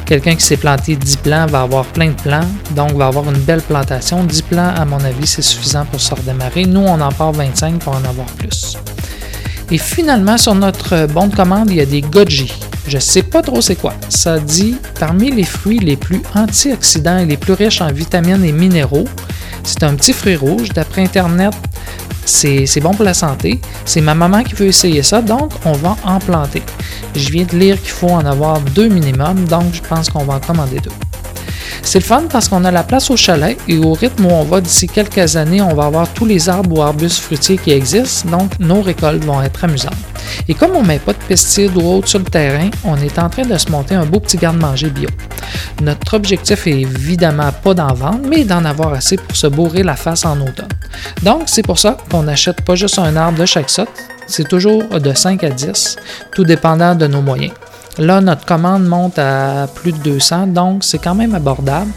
quelqu'un 0.09 0.35
qui 0.35 0.45
s'est 0.45 0.57
planté 0.57 0.97
10 0.97 1.17
plants 1.19 1.47
va 1.47 1.61
avoir 1.61 1.85
plein 1.85 2.09
de 2.09 2.21
plants, 2.23 2.49
donc 2.71 2.93
va 2.93 3.09
avoir 3.09 3.29
une 3.29 3.39
belle 3.41 3.61
plantation. 3.61 4.25
10 4.25 4.43
plants, 4.43 4.73
à 4.75 4.87
mon 4.87 4.99
avis, 5.05 5.27
c'est 5.27 5.43
suffisant 5.43 5.85
pour 5.85 6.01
se 6.01 6.15
redémarrer. 6.15 6.65
Nous, 6.65 6.81
on 6.81 6.99
en 6.99 7.13
part 7.13 7.33
25 7.33 7.79
pour 7.79 7.95
en 7.95 8.05
avoir 8.05 8.27
plus. 8.39 8.79
Et 9.71 9.77
finalement, 9.77 10.39
sur 10.39 10.55
notre 10.55 11.07
bon 11.07 11.27
de 11.27 11.37
commande, 11.37 11.71
il 11.71 11.77
y 11.77 11.81
a 11.83 11.87
des 11.87 12.01
goji. 12.01 12.51
Je 12.87 12.97
sais 12.99 13.23
pas 13.23 13.43
trop 13.43 13.61
c'est 13.61 13.77
quoi. 13.77 13.93
Ça 14.09 14.39
dit 14.39 14.77
parmi 14.99 15.31
les 15.31 15.45
fruits 15.45 15.79
les 15.79 15.97
plus 15.97 16.23
antioxydants 16.35 17.19
et 17.19 17.27
les 17.27 17.37
plus 17.37 17.53
riches 17.53 17.83
en 17.83 17.93
vitamines 17.93 18.43
et 18.45 18.53
minéraux. 18.53 19.05
C'est 19.63 19.83
un 19.83 19.95
petit 19.95 20.15
fruit 20.15 20.37
rouge. 20.37 20.71
D'après 20.71 21.03
Internet, 21.03 21.53
c'est 22.29 22.81
bon 22.81 22.93
pour 22.93 23.05
la 23.05 23.15
santé. 23.15 23.61
C'est 23.85 24.01
ma 24.01 24.15
maman 24.15 24.43
qui 24.43 24.55
veut 24.55 24.67
essayer 24.67 25.03
ça, 25.03 25.23
donc 25.23 25.53
on 25.65 25.73
va 25.73 25.97
en 26.05 26.19
planter. 26.19 26.63
Je 27.15 27.31
viens 27.31 27.45
de 27.45 27.57
lire 27.57 27.81
qu'il 27.81 27.91
faut 27.91 28.11
en 28.11 28.25
avoir 28.25 28.61
deux 28.61 28.89
minimum, 28.89 29.45
donc 29.47 29.73
je 29.73 29.83
pense 29.83 30.11
qu'on 30.11 30.25
va 30.25 30.35
en 30.35 30.41
commander 30.41 30.79
deux. 30.81 31.08
C'est 31.83 31.99
le 31.99 32.05
fun 32.05 32.25
parce 32.31 32.49
qu'on 32.49 32.65
a 32.65 32.71
la 32.71 32.83
place 32.83 33.11
au 33.11 33.17
chalet 33.17 33.57
et 33.69 33.79
au 33.79 33.93
rythme 33.93 34.27
où 34.27 34.31
on 34.31 34.45
va 34.45 34.61
d'ici 34.61 34.87
quelques 34.87 35.37
années, 35.37 35.61
on 35.61 35.75
va 35.75 35.87
avoir 35.87 36.09
tous 36.09 36.27
les 36.27 36.49
arbres 36.49 36.79
ou 36.79 36.83
arbustes 36.83 37.21
fruitiers 37.21 37.59
qui 37.59 37.71
existent, 37.71 38.29
donc 38.31 38.59
nos 38.59 38.83
récoltes 38.83 39.25
vont 39.25 39.43
être 39.43 39.65
amusantes. 39.65 39.93
Et 40.49 40.55
comme 40.55 40.77
on 40.77 40.83
ne 40.83 40.89
met 40.89 40.99
pas 40.99 41.13
de 41.13 41.19
pesticides 41.27 41.77
ou 41.77 41.81
autres 41.81 42.09
sur 42.09 42.19
le 42.19 42.25
terrain, 42.25 42.71
on 42.85 42.97
est 42.97 43.19
en 43.19 43.29
train 43.29 43.45
de 43.45 43.57
se 43.57 43.71
monter 43.71 43.95
un 43.95 44.07
beau 44.07 44.21
petit 44.21 44.37
garde-manger 44.37 44.91
bio. 44.91 45.09
Notre 45.81 46.15
objectif 46.15 46.67
est 46.67 46.81
évidemment 46.81 47.53
pas 47.53 47.75
d'en 47.75 47.95
vendre, 47.95 48.21
mais 48.29 48.45
d'en 48.45 48.65
avoir 48.65 48.93
assez 48.93 49.17
pour 49.17 49.37
se 49.37 49.47
bourrer 49.47 49.83
la 49.83 49.97
face 49.97 50.25
en 50.25 50.41
automne. 50.41 50.69
Donc, 51.23 51.43
c'est 51.47 51.63
pour 51.63 51.79
ça 51.79 51.97
qu'on 52.11 52.25
n'achète 52.25 52.63
pas 52.63 52.75
juste 52.75 52.99
un 52.99 53.15
arbre 53.17 53.39
de 53.39 53.47
chaque 53.47 53.71
sorte, 53.71 53.91
c'est 54.27 54.47
toujours 54.47 54.83
de 54.89 55.15
5 55.15 55.43
à 55.45 55.51
10, 55.51 55.97
tout 56.35 56.45
dépendant 56.45 56.95
de 56.95 57.07
nos 57.07 57.23
moyens. 57.23 57.53
Là, 57.99 58.21
notre 58.21 58.45
commande 58.45 58.85
monte 58.87 59.19
à 59.19 59.67
plus 59.75 59.91
de 59.91 59.99
200, 59.99 60.49
donc 60.49 60.85
c'est 60.85 60.99
quand 60.99 61.17
même 61.17 61.35
abordable. 61.35 61.91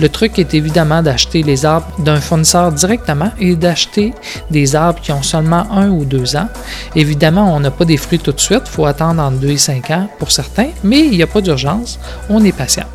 Le 0.00 0.08
truc 0.08 0.38
est 0.40 0.52
évidemment 0.52 1.00
d'acheter 1.00 1.44
les 1.44 1.64
arbres 1.64 1.86
d'un 2.00 2.20
fournisseur 2.20 2.72
directement 2.72 3.30
et 3.38 3.54
d'acheter 3.54 4.14
des 4.50 4.74
arbres 4.74 5.00
qui 5.00 5.12
ont 5.12 5.22
seulement 5.22 5.70
un 5.70 5.90
ou 5.90 6.04
deux 6.04 6.34
ans. 6.34 6.48
Évidemment, 6.96 7.54
on 7.54 7.60
n'a 7.60 7.70
pas 7.70 7.84
des 7.84 7.96
fruits 7.96 8.18
tout 8.18 8.32
de 8.32 8.40
suite, 8.40 8.62
il 8.66 8.70
faut 8.70 8.86
attendre 8.86 9.22
entre 9.22 9.36
2 9.36 9.48
et 9.48 9.56
5 9.56 9.90
ans 9.90 10.08
pour 10.18 10.32
certains, 10.32 10.70
mais 10.82 11.00
il 11.00 11.12
n'y 11.12 11.22
a 11.22 11.28
pas 11.28 11.40
d'urgence, 11.40 12.00
on 12.28 12.44
est 12.44 12.52
patient. 12.52 12.86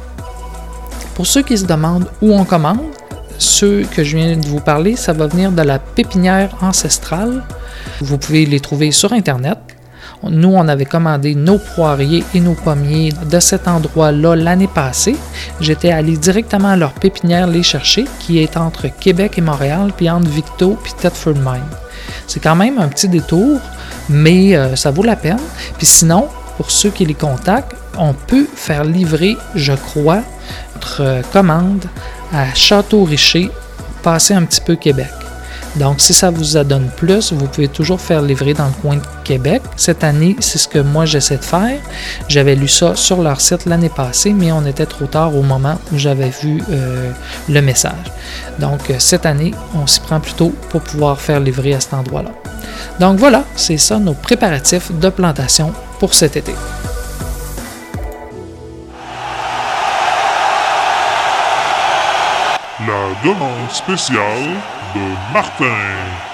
Pour 1.15 1.27
ceux 1.27 1.43
qui 1.43 1.57
se 1.57 1.65
demandent 1.65 2.07
où 2.21 2.33
on 2.33 2.43
commande, 2.43 2.79
ceux 3.37 3.83
que 3.83 4.03
je 4.03 4.17
viens 4.17 4.35
de 4.35 4.45
vous 4.45 4.59
parler, 4.59 4.97
ça 4.97 5.13
va 5.13 5.27
venir 5.27 5.53
de 5.53 5.61
la 5.61 5.79
pépinière 5.79 6.49
ancestrale. 6.61 7.43
Vous 8.01 8.17
pouvez 8.17 8.45
les 8.45 8.59
trouver 8.59 8.91
sur 8.91 9.13
Internet. 9.13 9.57
Nous, 10.23 10.49
on 10.49 10.67
avait 10.67 10.85
commandé 10.85 11.33
nos 11.33 11.57
poiriers 11.57 12.23
et 12.33 12.41
nos 12.41 12.53
pommiers 12.53 13.13
de 13.29 13.39
cet 13.39 13.67
endroit-là 13.67 14.35
l'année 14.35 14.67
passée. 14.67 15.15
J'étais 15.61 15.91
allé 15.91 16.17
directement 16.17 16.69
à 16.69 16.75
leur 16.75 16.93
pépinière 16.93 17.47
les 17.47 17.63
chercher, 17.63 18.05
qui 18.19 18.39
est 18.39 18.57
entre 18.57 18.87
Québec 18.87 19.37
et 19.37 19.41
Montréal, 19.41 19.91
puis 19.95 20.09
entre 20.09 20.29
Victo 20.29 20.77
et 20.85 21.01
Thetford 21.01 21.35
Mine. 21.35 21.63
C'est 22.27 22.41
quand 22.41 22.55
même 22.55 22.79
un 22.79 22.89
petit 22.89 23.07
détour, 23.07 23.59
mais 24.09 24.55
euh, 24.55 24.75
ça 24.75 24.91
vaut 24.91 25.03
la 25.03 25.15
peine. 25.15 25.39
Puis 25.77 25.87
sinon, 25.87 26.27
pour 26.57 26.69
ceux 26.69 26.89
qui 26.89 27.05
les 27.05 27.13
contactent, 27.13 27.75
on 27.97 28.13
peut 28.13 28.47
faire 28.53 28.83
livrer, 28.83 29.37
je 29.55 29.73
crois, 29.73 30.21
notre 30.75 31.21
commande 31.31 31.85
à 32.33 32.53
Château-Richer, 32.53 33.51
passer 34.03 34.33
un 34.33 34.43
petit 34.43 34.61
peu 34.61 34.75
Québec. 34.75 35.18
Donc, 35.75 36.01
si 36.01 36.13
ça 36.13 36.29
vous 36.29 36.63
donne 36.63 36.89
plus, 36.95 37.31
vous 37.31 37.47
pouvez 37.47 37.67
toujours 37.67 38.01
faire 38.01 38.21
livrer 38.21 38.53
dans 38.53 38.65
le 38.65 38.73
coin 38.81 38.95
de 38.97 39.01
Québec. 39.23 39.61
Cette 39.75 40.03
année, 40.03 40.35
c'est 40.39 40.57
ce 40.57 40.67
que 40.67 40.79
moi 40.79 41.05
j'essaie 41.05 41.37
de 41.37 41.43
faire. 41.43 41.79
J'avais 42.27 42.55
lu 42.55 42.67
ça 42.67 42.95
sur 42.95 43.21
leur 43.21 43.39
site 43.39 43.65
l'année 43.65 43.89
passée, 43.89 44.33
mais 44.33 44.51
on 44.51 44.65
était 44.65 44.85
trop 44.85 45.05
tard 45.05 45.35
au 45.35 45.43
moment 45.43 45.77
où 45.93 45.97
j'avais 45.97 46.31
vu 46.41 46.61
euh, 46.71 47.11
le 47.47 47.61
message. 47.61 48.11
Donc, 48.59 48.89
euh, 48.89 48.95
cette 48.99 49.25
année, 49.25 49.53
on 49.75 49.87
s'y 49.87 49.99
prend 49.99 50.19
plutôt 50.19 50.53
pour 50.69 50.81
pouvoir 50.81 51.19
faire 51.19 51.39
livrer 51.39 51.73
à 51.73 51.79
cet 51.79 51.93
endroit-là. 51.93 52.31
Donc 52.99 53.17
voilà, 53.17 53.43
c'est 53.55 53.77
ça 53.77 53.97
nos 53.99 54.13
préparatifs 54.13 54.91
de 54.91 55.09
plantation 55.09 55.73
pour 55.99 56.13
cet 56.13 56.35
été. 56.35 56.53
Demande 63.23 63.69
spéciale 63.71 64.61
de 64.95 65.33
Martin. 65.33 66.28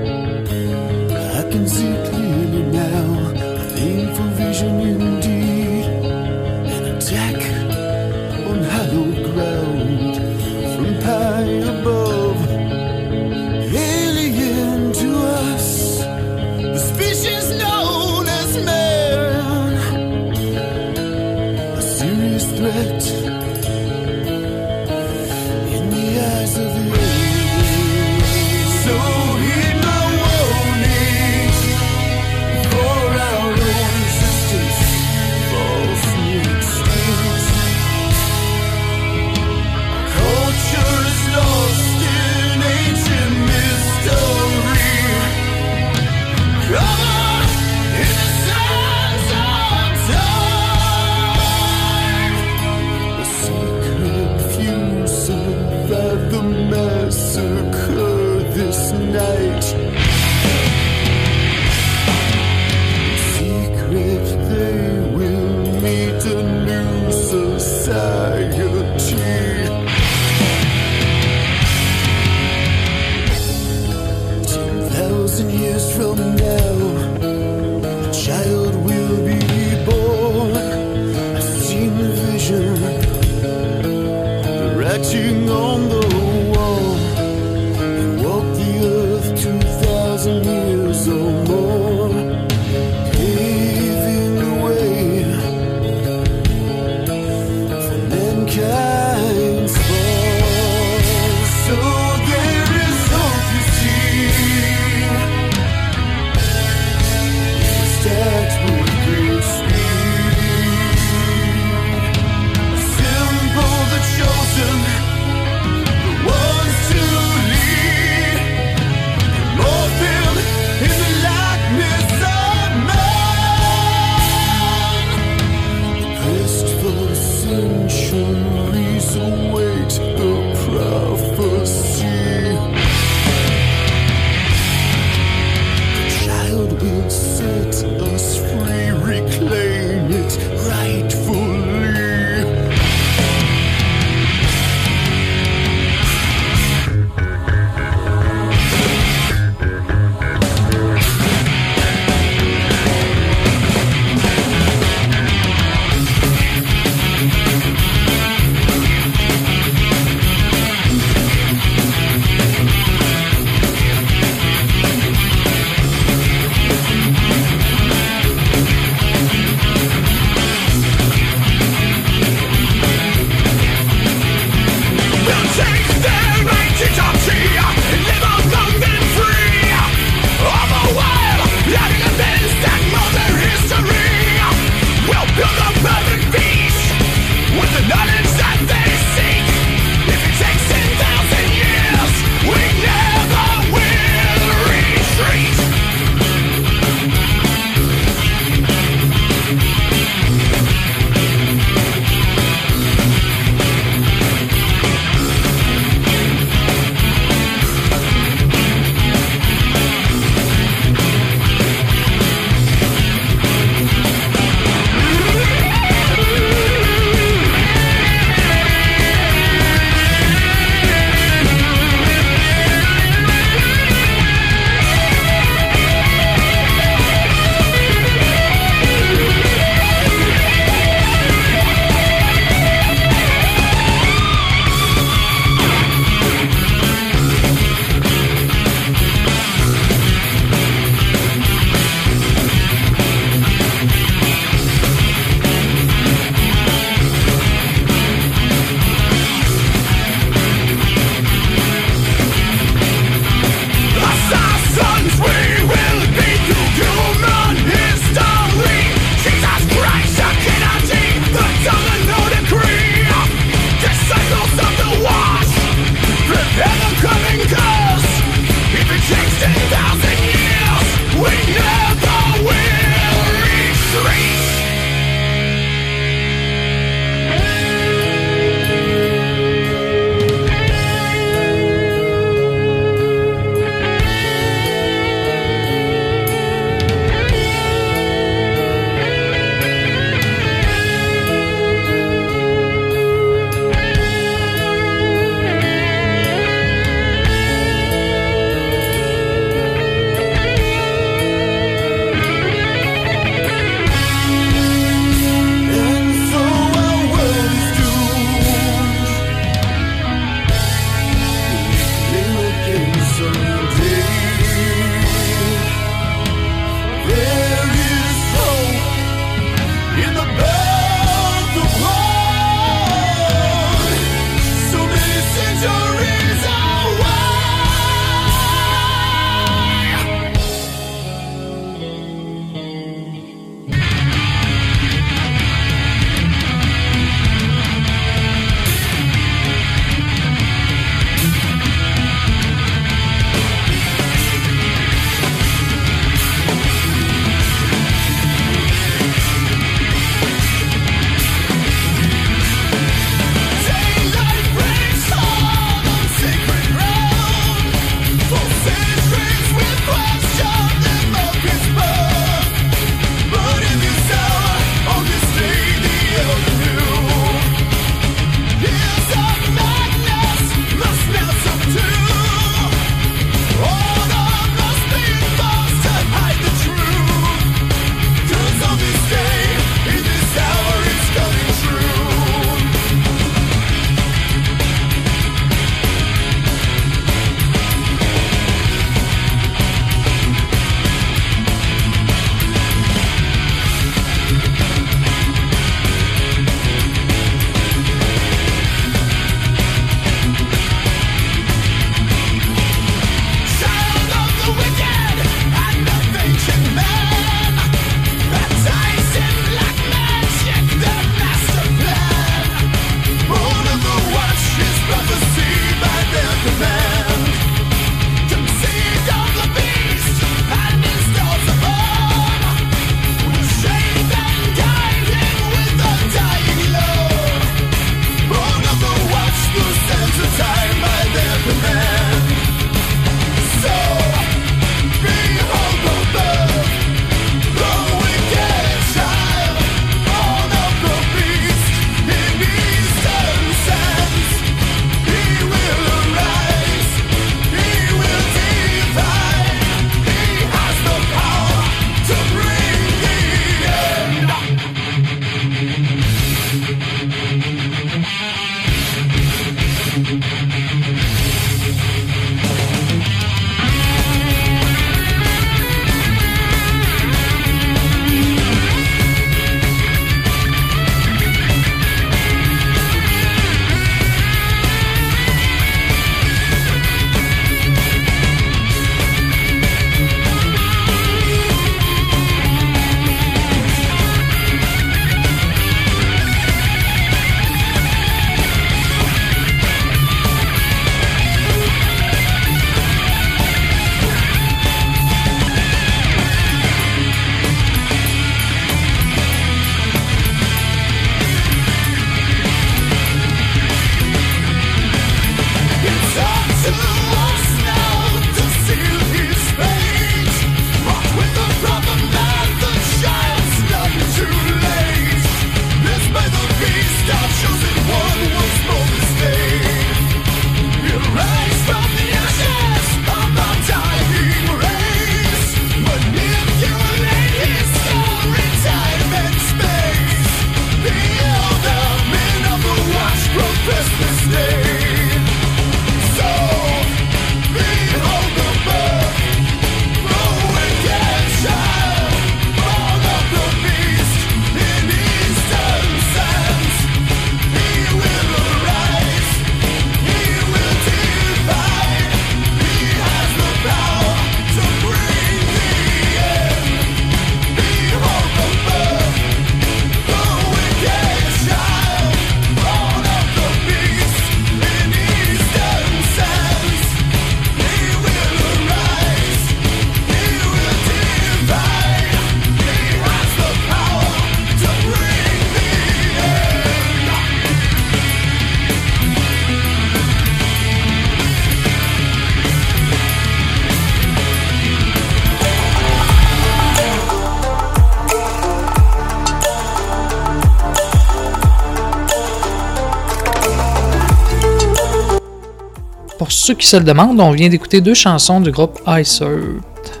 Pour 596.18 596.32
ceux 596.32 596.54
qui 596.54 596.66
se 596.66 596.76
le 596.76 596.84
demandent, 596.84 597.20
on 597.20 597.30
vient 597.32 597.48
d'écouter 597.48 597.80
deux 597.80 597.94
chansons 597.94 598.40
du 598.40 598.50
groupe 598.50 598.80
Ice 598.86 599.20
Earth. 599.20 600.00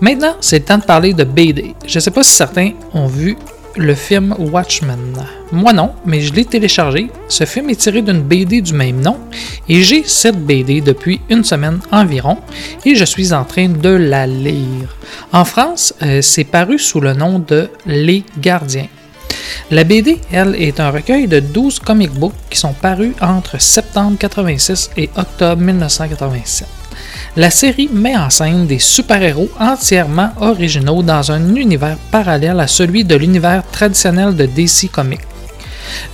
Maintenant, 0.00 0.34
c'est 0.40 0.58
le 0.58 0.64
temps 0.64 0.78
de 0.78 0.84
parler 0.84 1.14
de 1.14 1.24
BD. 1.24 1.74
Je 1.86 1.98
ne 1.98 2.00
sais 2.00 2.10
pas 2.10 2.22
si 2.22 2.32
certains 2.32 2.72
ont 2.92 3.06
vu 3.06 3.36
le 3.76 3.94
film 3.94 4.34
Watchmen. 4.38 5.14
Moi 5.52 5.72
non, 5.72 5.92
mais 6.04 6.20
je 6.20 6.32
l'ai 6.32 6.44
téléchargé. 6.44 7.10
Ce 7.28 7.44
film 7.44 7.70
est 7.70 7.76
tiré 7.80 8.02
d'une 8.02 8.20
BD 8.20 8.60
du 8.60 8.72
même 8.72 9.00
nom 9.00 9.18
et 9.68 9.82
j'ai 9.82 10.04
cette 10.04 10.38
BD 10.44 10.80
depuis 10.80 11.20
une 11.28 11.44
semaine 11.44 11.80
environ 11.90 12.38
et 12.84 12.94
je 12.94 13.04
suis 13.04 13.32
en 13.32 13.44
train 13.44 13.68
de 13.68 13.88
la 13.88 14.26
lire. 14.26 14.96
En 15.32 15.44
France, 15.44 15.94
euh, 16.02 16.22
c'est 16.22 16.44
paru 16.44 16.78
sous 16.78 17.00
le 17.00 17.14
nom 17.14 17.38
de 17.38 17.68
Les 17.86 18.24
Gardiens. 18.38 18.88
La 19.70 19.84
BD, 19.84 20.20
elle, 20.30 20.54
est 20.56 20.80
un 20.80 20.90
recueil 20.90 21.26
de 21.26 21.40
12 21.40 21.78
comic 21.80 22.12
books 22.12 22.34
qui 22.50 22.58
sont 22.58 22.72
parus 22.72 23.14
entre 23.20 23.60
septembre 23.60 24.10
1986 24.10 24.90
et 24.96 25.10
octobre 25.16 25.62
1987. 25.62 26.68
La 27.36 27.50
série 27.50 27.88
met 27.92 28.16
en 28.16 28.30
scène 28.30 28.66
des 28.66 28.78
super-héros 28.78 29.50
entièrement 29.58 30.30
originaux 30.40 31.02
dans 31.02 31.32
un 31.32 31.56
univers 31.56 31.96
parallèle 32.10 32.60
à 32.60 32.68
celui 32.68 33.04
de 33.04 33.16
l'univers 33.16 33.64
traditionnel 33.72 34.36
de 34.36 34.46
DC 34.46 34.90
Comics. 34.92 35.20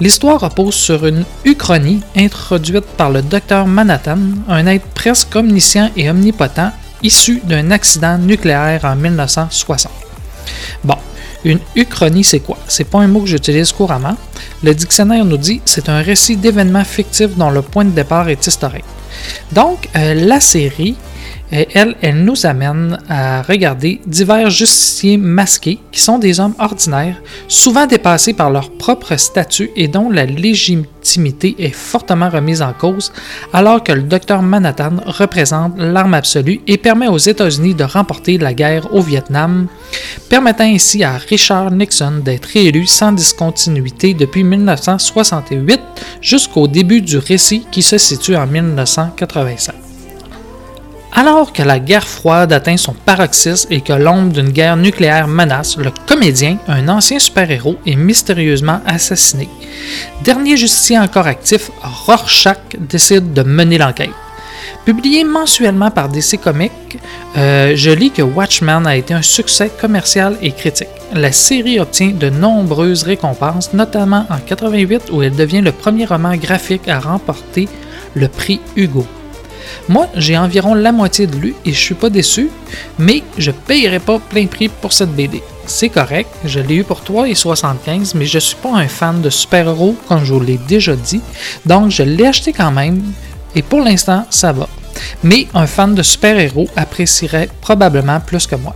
L'histoire 0.00 0.40
repose 0.40 0.74
sur 0.74 1.06
une 1.06 1.24
uchronie 1.44 2.02
introduite 2.16 2.86
par 2.96 3.10
le 3.10 3.22
docteur 3.22 3.66
Manhattan, 3.66 4.18
un 4.48 4.66
être 4.66 4.86
presque 4.94 5.36
omniscient 5.36 5.90
et 5.96 6.08
omnipotent 6.10 6.72
issu 7.02 7.40
d'un 7.44 7.70
accident 7.70 8.18
nucléaire 8.18 8.84
en 8.84 8.96
1960. 8.96 9.92
Bon, 10.84 10.96
une 11.44 11.58
uchronie, 11.74 12.24
c'est 12.24 12.40
quoi? 12.40 12.58
C'est 12.68 12.84
pas 12.84 12.98
un 12.98 13.06
mot 13.06 13.20
que 13.20 13.26
j'utilise 13.26 13.72
couramment. 13.72 14.16
Le 14.62 14.74
dictionnaire 14.74 15.24
nous 15.24 15.36
dit 15.36 15.60
c'est 15.64 15.88
un 15.88 16.02
récit 16.02 16.36
d'événements 16.36 16.84
fictifs 16.84 17.36
dont 17.36 17.50
le 17.50 17.62
point 17.62 17.84
de 17.84 17.90
départ 17.90 18.28
est 18.28 18.46
historique. 18.46 18.84
Donc, 19.52 19.88
euh, 19.96 20.14
la 20.14 20.40
série, 20.40 20.96
euh, 21.52 21.64
elle, 21.74 21.96
elle 22.00 22.24
nous 22.24 22.46
amène 22.46 22.98
à 23.08 23.42
regarder 23.42 24.00
divers 24.06 24.50
justiciers 24.50 25.16
masqués 25.16 25.78
qui 25.92 26.00
sont 26.00 26.18
des 26.18 26.40
hommes 26.40 26.54
ordinaires, 26.58 27.20
souvent 27.48 27.86
dépassés 27.86 28.32
par 28.32 28.50
leur 28.50 28.70
propre 28.70 29.16
statut 29.16 29.70
et 29.76 29.88
dont 29.88 30.10
la 30.10 30.26
légitimité 30.26 31.56
est 31.58 31.74
fortement 31.74 32.28
remise 32.28 32.62
en 32.62 32.72
cause, 32.72 33.12
alors 33.52 33.82
que 33.82 33.92
le 33.92 34.02
docteur 34.02 34.42
Manhattan 34.42 34.96
représente 35.06 35.74
l'arme 35.78 36.14
absolue 36.14 36.60
et 36.66 36.78
permet 36.78 37.08
aux 37.08 37.18
États-Unis 37.18 37.74
de 37.74 37.84
remporter 37.84 38.38
la 38.38 38.54
guerre 38.54 38.94
au 38.94 39.00
Vietnam, 39.00 39.66
permettant 40.28 40.64
ainsi 40.64 41.02
à 41.04 41.16
Richard 41.16 41.70
Nixon 41.70 42.22
d'être 42.24 42.46
réélu 42.46 42.86
sans 42.86 43.12
discontinuité 43.12 44.14
depuis 44.14 44.44
1968 44.44 45.80
jusqu'au 46.20 46.68
début 46.68 47.00
du 47.00 47.18
récit 47.18 47.66
qui 47.70 47.82
se 47.82 47.98
situe 47.98 48.36
en 48.36 48.46
1987. 48.46 49.89
Alors 51.12 51.52
que 51.52 51.62
la 51.62 51.78
guerre 51.78 52.06
froide 52.06 52.52
atteint 52.52 52.76
son 52.76 52.92
paroxysme 52.92 53.72
et 53.72 53.80
que 53.80 53.92
l'ombre 53.92 54.32
d'une 54.32 54.50
guerre 54.50 54.76
nucléaire 54.76 55.26
menace, 55.26 55.76
le 55.76 55.90
comédien, 56.06 56.58
un 56.68 56.88
ancien 56.88 57.18
super-héros, 57.18 57.76
est 57.84 57.96
mystérieusement 57.96 58.80
assassiné. 58.86 59.48
Dernier 60.22 60.56
justicier 60.56 60.98
encore 60.98 61.26
actif, 61.26 61.70
Rorschach 61.82 62.58
décide 62.78 63.32
de 63.32 63.42
mener 63.42 63.78
l'enquête. 63.78 64.10
Publié 64.84 65.24
mensuellement 65.24 65.90
par 65.90 66.08
DC 66.08 66.40
Comics, 66.42 66.72
euh, 67.36 67.72
je 67.74 67.90
lis 67.90 68.10
que 68.10 68.22
Watchmen 68.22 68.86
a 68.86 68.96
été 68.96 69.12
un 69.12 69.22
succès 69.22 69.70
commercial 69.80 70.36
et 70.40 70.52
critique. 70.52 70.88
La 71.12 71.32
série 71.32 71.80
obtient 71.80 72.12
de 72.12 72.30
nombreuses 72.30 73.02
récompenses, 73.02 73.72
notamment 73.74 74.26
en 74.30 74.38
88 74.38 75.10
où 75.12 75.22
elle 75.22 75.36
devient 75.36 75.60
le 75.60 75.72
premier 75.72 76.06
roman 76.06 76.36
graphique 76.36 76.88
à 76.88 76.98
remporter 76.98 77.68
le 78.14 78.28
prix 78.28 78.60
Hugo. 78.76 79.06
Moi, 79.88 80.08
j'ai 80.14 80.36
environ 80.36 80.74
la 80.74 80.92
moitié 80.92 81.26
de 81.26 81.36
lu 81.36 81.54
et 81.64 81.72
je 81.72 81.78
suis 81.78 81.94
pas 81.94 82.10
déçu, 82.10 82.50
mais 82.98 83.22
je 83.38 83.50
payerai 83.50 83.98
pas 83.98 84.18
plein 84.18 84.46
prix 84.46 84.68
pour 84.68 84.92
cette 84.92 85.14
BD. 85.14 85.42
C'est 85.66 85.88
correct, 85.88 86.30
je 86.44 86.60
l'ai 86.60 86.76
eu 86.76 86.84
pour 86.84 87.02
3,75, 87.02 88.12
mais 88.16 88.26
je 88.26 88.38
suis 88.38 88.56
pas 88.56 88.74
un 88.74 88.88
fan 88.88 89.20
de 89.20 89.30
super-héros, 89.30 89.96
comme 90.08 90.24
je 90.24 90.34
vous 90.34 90.40
l'ai 90.40 90.58
déjà 90.58 90.96
dit, 90.96 91.20
donc 91.64 91.90
je 91.90 92.02
l'ai 92.02 92.26
acheté 92.26 92.52
quand 92.52 92.72
même, 92.72 93.00
et 93.54 93.62
pour 93.62 93.80
l'instant, 93.80 94.26
ça 94.30 94.52
va. 94.52 94.68
Mais 95.22 95.46
un 95.54 95.66
fan 95.66 95.94
de 95.94 96.02
super-héros 96.02 96.68
apprécierait 96.76 97.48
probablement 97.60 98.20
plus 98.20 98.46
que 98.46 98.56
moi. 98.56 98.74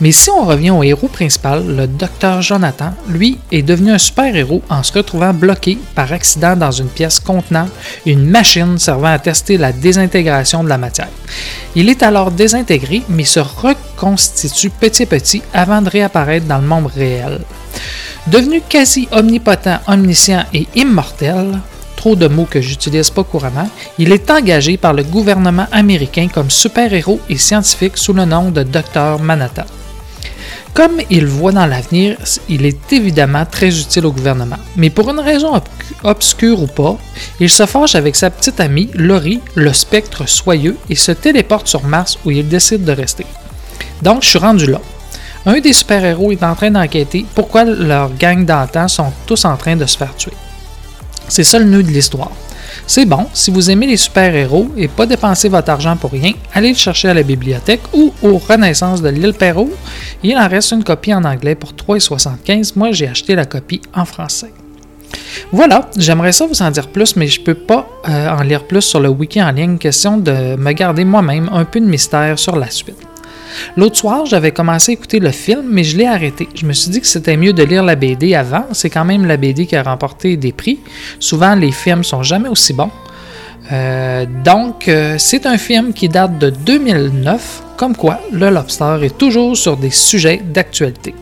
Mais 0.00 0.12
si 0.12 0.30
on 0.30 0.44
revient 0.44 0.70
au 0.70 0.82
héros 0.82 1.08
principal, 1.08 1.64
le 1.66 1.86
docteur 1.86 2.42
Jonathan, 2.42 2.92
lui, 3.08 3.38
est 3.52 3.62
devenu 3.62 3.92
un 3.92 3.98
super-héros 3.98 4.62
en 4.68 4.82
se 4.82 4.92
retrouvant 4.92 5.34
bloqué 5.34 5.78
par 5.94 6.12
accident 6.12 6.56
dans 6.56 6.70
une 6.70 6.88
pièce 6.88 7.20
contenant 7.20 7.68
une 8.06 8.28
machine 8.28 8.78
servant 8.78 9.12
à 9.12 9.18
tester 9.18 9.58
la 9.58 9.72
désintégration 9.72 10.64
de 10.64 10.68
la 10.68 10.78
matière. 10.78 11.08
Il 11.74 11.88
est 11.88 12.02
alors 12.02 12.30
désintégré, 12.30 13.02
mais 13.08 13.24
se 13.24 13.40
reconstitue 13.40 14.70
petit 14.70 15.04
à 15.04 15.06
petit 15.06 15.42
avant 15.52 15.82
de 15.82 15.90
réapparaître 15.90 16.46
dans 16.46 16.58
le 16.58 16.66
monde 16.66 16.86
réel. 16.86 17.40
Devenu 18.26 18.60
quasi 18.60 19.08
omnipotent, 19.12 19.80
omniscient 19.86 20.44
et 20.52 20.66
immortel, 20.74 21.58
trop 22.00 22.16
de 22.16 22.28
mots 22.28 22.48
que 22.50 22.62
j'utilise 22.62 23.10
pas 23.10 23.24
couramment, 23.24 23.68
il 23.98 24.10
est 24.10 24.30
engagé 24.30 24.78
par 24.78 24.94
le 24.94 25.02
gouvernement 25.02 25.66
américain 25.70 26.28
comme 26.32 26.48
super-héros 26.48 27.20
et 27.28 27.36
scientifique 27.36 27.98
sous 27.98 28.14
le 28.14 28.24
nom 28.24 28.50
de 28.50 28.62
Dr 28.62 29.18
Manhattan. 29.20 29.66
Comme 30.72 30.98
il 31.10 31.26
voit 31.26 31.52
dans 31.52 31.66
l'avenir, 31.66 32.16
il 32.48 32.64
est 32.64 32.90
évidemment 32.90 33.44
très 33.44 33.68
utile 33.82 34.06
au 34.06 34.12
gouvernement. 34.12 34.56
Mais 34.76 34.88
pour 34.88 35.10
une 35.10 35.20
raison 35.20 35.54
ob- 35.54 35.74
obscure 36.02 36.62
ou 36.62 36.68
pas, 36.68 36.96
il 37.38 37.50
se 37.50 37.66
fâche 37.66 37.94
avec 37.94 38.16
sa 38.16 38.30
petite 38.30 38.60
amie 38.60 38.88
Laurie, 38.94 39.40
le 39.54 39.72
spectre 39.74 40.26
soyeux, 40.26 40.78
et 40.88 40.94
se 40.94 41.12
téléporte 41.12 41.68
sur 41.68 41.84
Mars 41.84 42.18
où 42.24 42.30
il 42.30 42.48
décide 42.48 42.84
de 42.84 42.92
rester. 42.92 43.26
Donc 44.00 44.22
je 44.22 44.28
suis 44.30 44.38
rendu 44.38 44.66
là. 44.66 44.80
Un 45.44 45.60
des 45.60 45.74
super-héros 45.74 46.32
est 46.32 46.42
en 46.42 46.54
train 46.54 46.70
d'enquêter 46.70 47.26
pourquoi 47.34 47.64
leur 47.64 48.08
gang 48.14 48.46
d'antan 48.46 48.88
sont 48.88 49.12
tous 49.26 49.44
en 49.44 49.56
train 49.58 49.76
de 49.76 49.84
se 49.84 49.98
faire 49.98 50.16
tuer. 50.16 50.32
C'est 51.30 51.44
ça 51.44 51.60
le 51.60 51.64
nœud 51.64 51.84
de 51.84 51.90
l'histoire. 51.90 52.32
C'est 52.88 53.04
bon, 53.04 53.26
si 53.32 53.52
vous 53.52 53.70
aimez 53.70 53.86
les 53.86 53.96
super-héros 53.96 54.68
et 54.76 54.88
pas 54.88 55.06
dépenser 55.06 55.48
votre 55.48 55.70
argent 55.70 55.96
pour 55.96 56.10
rien, 56.10 56.32
allez 56.52 56.70
le 56.70 56.74
chercher 56.74 57.08
à 57.08 57.14
la 57.14 57.22
bibliothèque 57.22 57.82
ou 57.92 58.12
aux 58.20 58.36
Renaissance 58.38 59.00
de 59.00 59.10
l'île 59.10 59.34
Perrault. 59.34 59.70
Il 60.24 60.36
en 60.36 60.48
reste 60.48 60.72
une 60.72 60.82
copie 60.82 61.14
en 61.14 61.24
anglais 61.24 61.54
pour 61.54 61.72
3,75. 61.72 62.72
Moi, 62.74 62.90
j'ai 62.90 63.06
acheté 63.06 63.36
la 63.36 63.44
copie 63.44 63.80
en 63.94 64.04
français. 64.04 64.52
Voilà, 65.52 65.88
j'aimerais 65.96 66.32
ça 66.32 66.46
vous 66.46 66.62
en 66.62 66.70
dire 66.72 66.88
plus, 66.88 67.14
mais 67.14 67.28
je 67.28 67.40
peux 67.40 67.54
pas 67.54 67.88
euh, 68.08 68.28
en 68.28 68.42
lire 68.42 68.64
plus 68.64 68.82
sur 68.82 68.98
le 68.98 69.08
wiki 69.08 69.40
en 69.40 69.52
ligne. 69.52 69.78
Question 69.78 70.16
de 70.16 70.56
me 70.56 70.72
garder 70.72 71.04
moi-même 71.04 71.48
un 71.52 71.64
peu 71.64 71.78
de 71.78 71.86
mystère 71.86 72.40
sur 72.40 72.56
la 72.56 72.70
suite. 72.70 72.96
L'autre 73.76 73.96
soir, 73.96 74.26
j'avais 74.26 74.52
commencé 74.52 74.92
à 74.92 74.94
écouter 74.94 75.18
le 75.18 75.30
film, 75.30 75.64
mais 75.68 75.84
je 75.84 75.96
l'ai 75.96 76.06
arrêté. 76.06 76.48
Je 76.54 76.66
me 76.66 76.72
suis 76.72 76.90
dit 76.90 77.00
que 77.00 77.06
c'était 77.06 77.36
mieux 77.36 77.52
de 77.52 77.62
lire 77.62 77.82
la 77.82 77.96
BD 77.96 78.34
avant. 78.34 78.66
C'est 78.72 78.90
quand 78.90 79.04
même 79.04 79.26
la 79.26 79.36
BD 79.36 79.66
qui 79.66 79.76
a 79.76 79.82
remporté 79.82 80.36
des 80.36 80.52
prix. 80.52 80.80
Souvent, 81.18 81.54
les 81.54 81.72
films 81.72 82.04
sont 82.04 82.22
jamais 82.22 82.48
aussi 82.48 82.72
bons. 82.72 82.90
Euh, 83.72 84.26
donc, 84.44 84.88
euh, 84.88 85.14
c'est 85.18 85.46
un 85.46 85.58
film 85.58 85.92
qui 85.92 86.08
date 86.08 86.38
de 86.38 86.50
2009, 86.50 87.62
comme 87.76 87.94
quoi 87.94 88.20
le 88.32 88.50
Lobster 88.50 88.98
est 89.02 89.16
toujours 89.16 89.56
sur 89.56 89.76
des 89.76 89.90
sujets 89.90 90.40
d'actualité. 90.44 91.14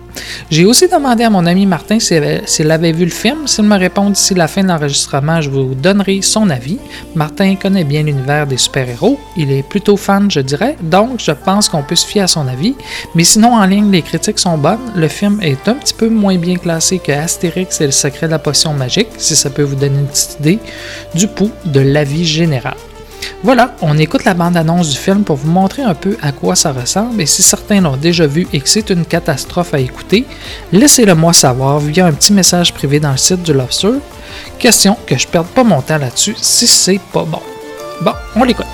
J'ai 0.50 0.64
aussi 0.64 0.88
demandé 0.88 1.24
à 1.24 1.30
mon 1.30 1.44
ami 1.46 1.66
Martin 1.66 1.98
s'il 1.98 2.70
avait 2.70 2.92
vu 2.92 3.04
le 3.04 3.10
film. 3.10 3.46
S'il 3.46 3.64
me 3.64 3.76
répond 3.76 4.10
d'ici 4.10 4.34
la 4.34 4.48
fin 4.48 4.62
de 4.62 4.68
l'enregistrement, 4.68 5.40
je 5.40 5.50
vous 5.50 5.74
donnerai 5.74 6.22
son 6.22 6.48
avis. 6.50 6.78
Martin 7.14 7.54
connaît 7.56 7.84
bien 7.84 8.02
l'univers 8.02 8.46
des 8.46 8.56
super-héros. 8.56 9.18
Il 9.36 9.52
est 9.52 9.62
plutôt 9.62 9.96
fan, 9.96 10.30
je 10.30 10.40
dirais, 10.40 10.76
donc 10.82 11.20
je 11.20 11.32
pense 11.32 11.68
qu'on 11.68 11.82
peut 11.82 11.96
se 11.96 12.06
fier 12.06 12.22
à 12.22 12.26
son 12.26 12.48
avis. 12.48 12.74
Mais 13.14 13.24
sinon, 13.24 13.54
en 13.54 13.66
ligne, 13.66 13.90
les 13.90 14.02
critiques 14.02 14.38
sont 14.38 14.58
bonnes. 14.58 14.92
Le 14.94 15.08
film 15.08 15.38
est 15.42 15.68
un 15.68 15.74
petit 15.74 15.94
peu 15.94 16.08
moins 16.08 16.36
bien 16.36 16.56
classé 16.56 16.98
que 16.98 17.12
Astérix 17.12 17.80
et 17.80 17.86
le 17.86 17.92
secret 17.92 18.26
de 18.26 18.32
la 18.32 18.38
potion 18.38 18.72
magique, 18.72 19.08
si 19.18 19.36
ça 19.36 19.50
peut 19.50 19.62
vous 19.62 19.76
donner 19.76 19.98
une 19.98 20.06
petite 20.06 20.36
idée 20.40 20.58
du 21.14 21.28
pouls 21.28 21.52
de 21.64 21.80
l'avis 21.80 22.24
général. 22.24 22.74
Voilà, 23.42 23.74
on 23.82 23.96
écoute 23.98 24.24
la 24.24 24.34
bande-annonce 24.34 24.90
du 24.90 24.96
film 24.96 25.22
pour 25.22 25.36
vous 25.36 25.50
montrer 25.50 25.82
un 25.82 25.94
peu 25.94 26.16
à 26.22 26.32
quoi 26.32 26.56
ça 26.56 26.72
ressemble 26.72 27.20
et 27.20 27.26
si 27.26 27.42
certains 27.42 27.80
l'ont 27.80 27.96
déjà 27.96 28.26
vu 28.26 28.46
et 28.52 28.60
que 28.60 28.68
c'est 28.68 28.90
une 28.90 29.04
catastrophe 29.04 29.74
à 29.74 29.80
écouter, 29.80 30.24
laissez-le 30.72 31.14
moi 31.14 31.32
savoir 31.32 31.78
via 31.78 32.06
un 32.06 32.12
petit 32.12 32.32
message 32.32 32.74
privé 32.74 33.00
dans 33.00 33.12
le 33.12 33.16
site 33.16 33.42
du 33.42 33.52
Lobster. 33.52 33.94
Question 34.58 34.96
que 35.06 35.16
je 35.16 35.26
perde 35.26 35.46
pas 35.46 35.64
mon 35.64 35.80
temps 35.82 35.98
là-dessus 35.98 36.36
si 36.40 36.66
c'est 36.66 37.00
pas 37.12 37.24
bon. 37.24 37.40
Bon, 38.00 38.12
on 38.36 38.44
l'écoute. 38.44 38.66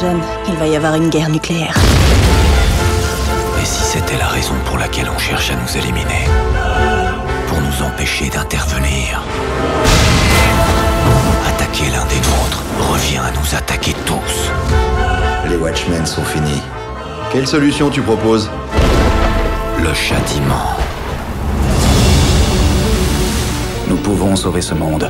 John, 0.00 0.20
il 0.48 0.54
va 0.56 0.66
y 0.66 0.76
avoir 0.76 0.94
une 0.94 1.08
guerre 1.08 1.28
nucléaire. 1.28 1.74
Et 3.60 3.64
si 3.64 3.82
c'était 3.82 4.16
la 4.18 4.26
raison 4.26 4.54
pour 4.64 4.78
laquelle 4.78 5.08
on 5.14 5.18
cherche 5.18 5.50
à 5.50 5.54
nous 5.54 5.76
éliminer? 5.76 6.26
Pour 7.46 7.60
nous 7.60 7.86
empêcher 7.86 8.28
d'intervenir 8.28 9.22
Attaquer 11.48 11.84
l'un 11.90 12.04
des 12.06 12.16
nôtres 12.16 12.62
revient 12.92 13.18
à 13.18 13.30
nous 13.30 13.54
attaquer 13.56 13.94
tous. 14.06 14.50
Les 15.48 15.56
Watchmen 15.56 16.06
sont 16.06 16.24
finis. 16.24 16.62
Quelle 17.32 17.46
solution 17.46 17.90
tu 17.90 18.00
proposes? 18.00 18.50
Le 19.82 19.94
châtiment. 19.94 20.76
Nous 23.88 23.96
pouvons 23.96 24.34
sauver 24.34 24.62
ce 24.62 24.74
monde. 24.74 25.08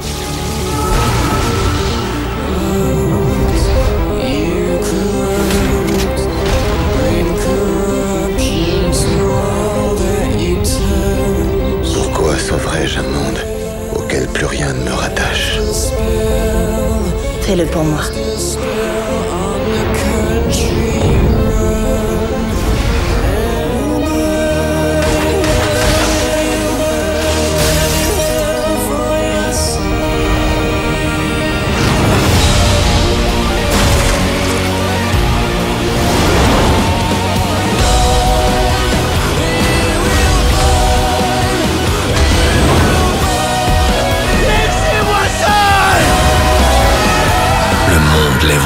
Fais-le 17.55 17.71
pour 17.71 17.85
moi. 17.85 18.01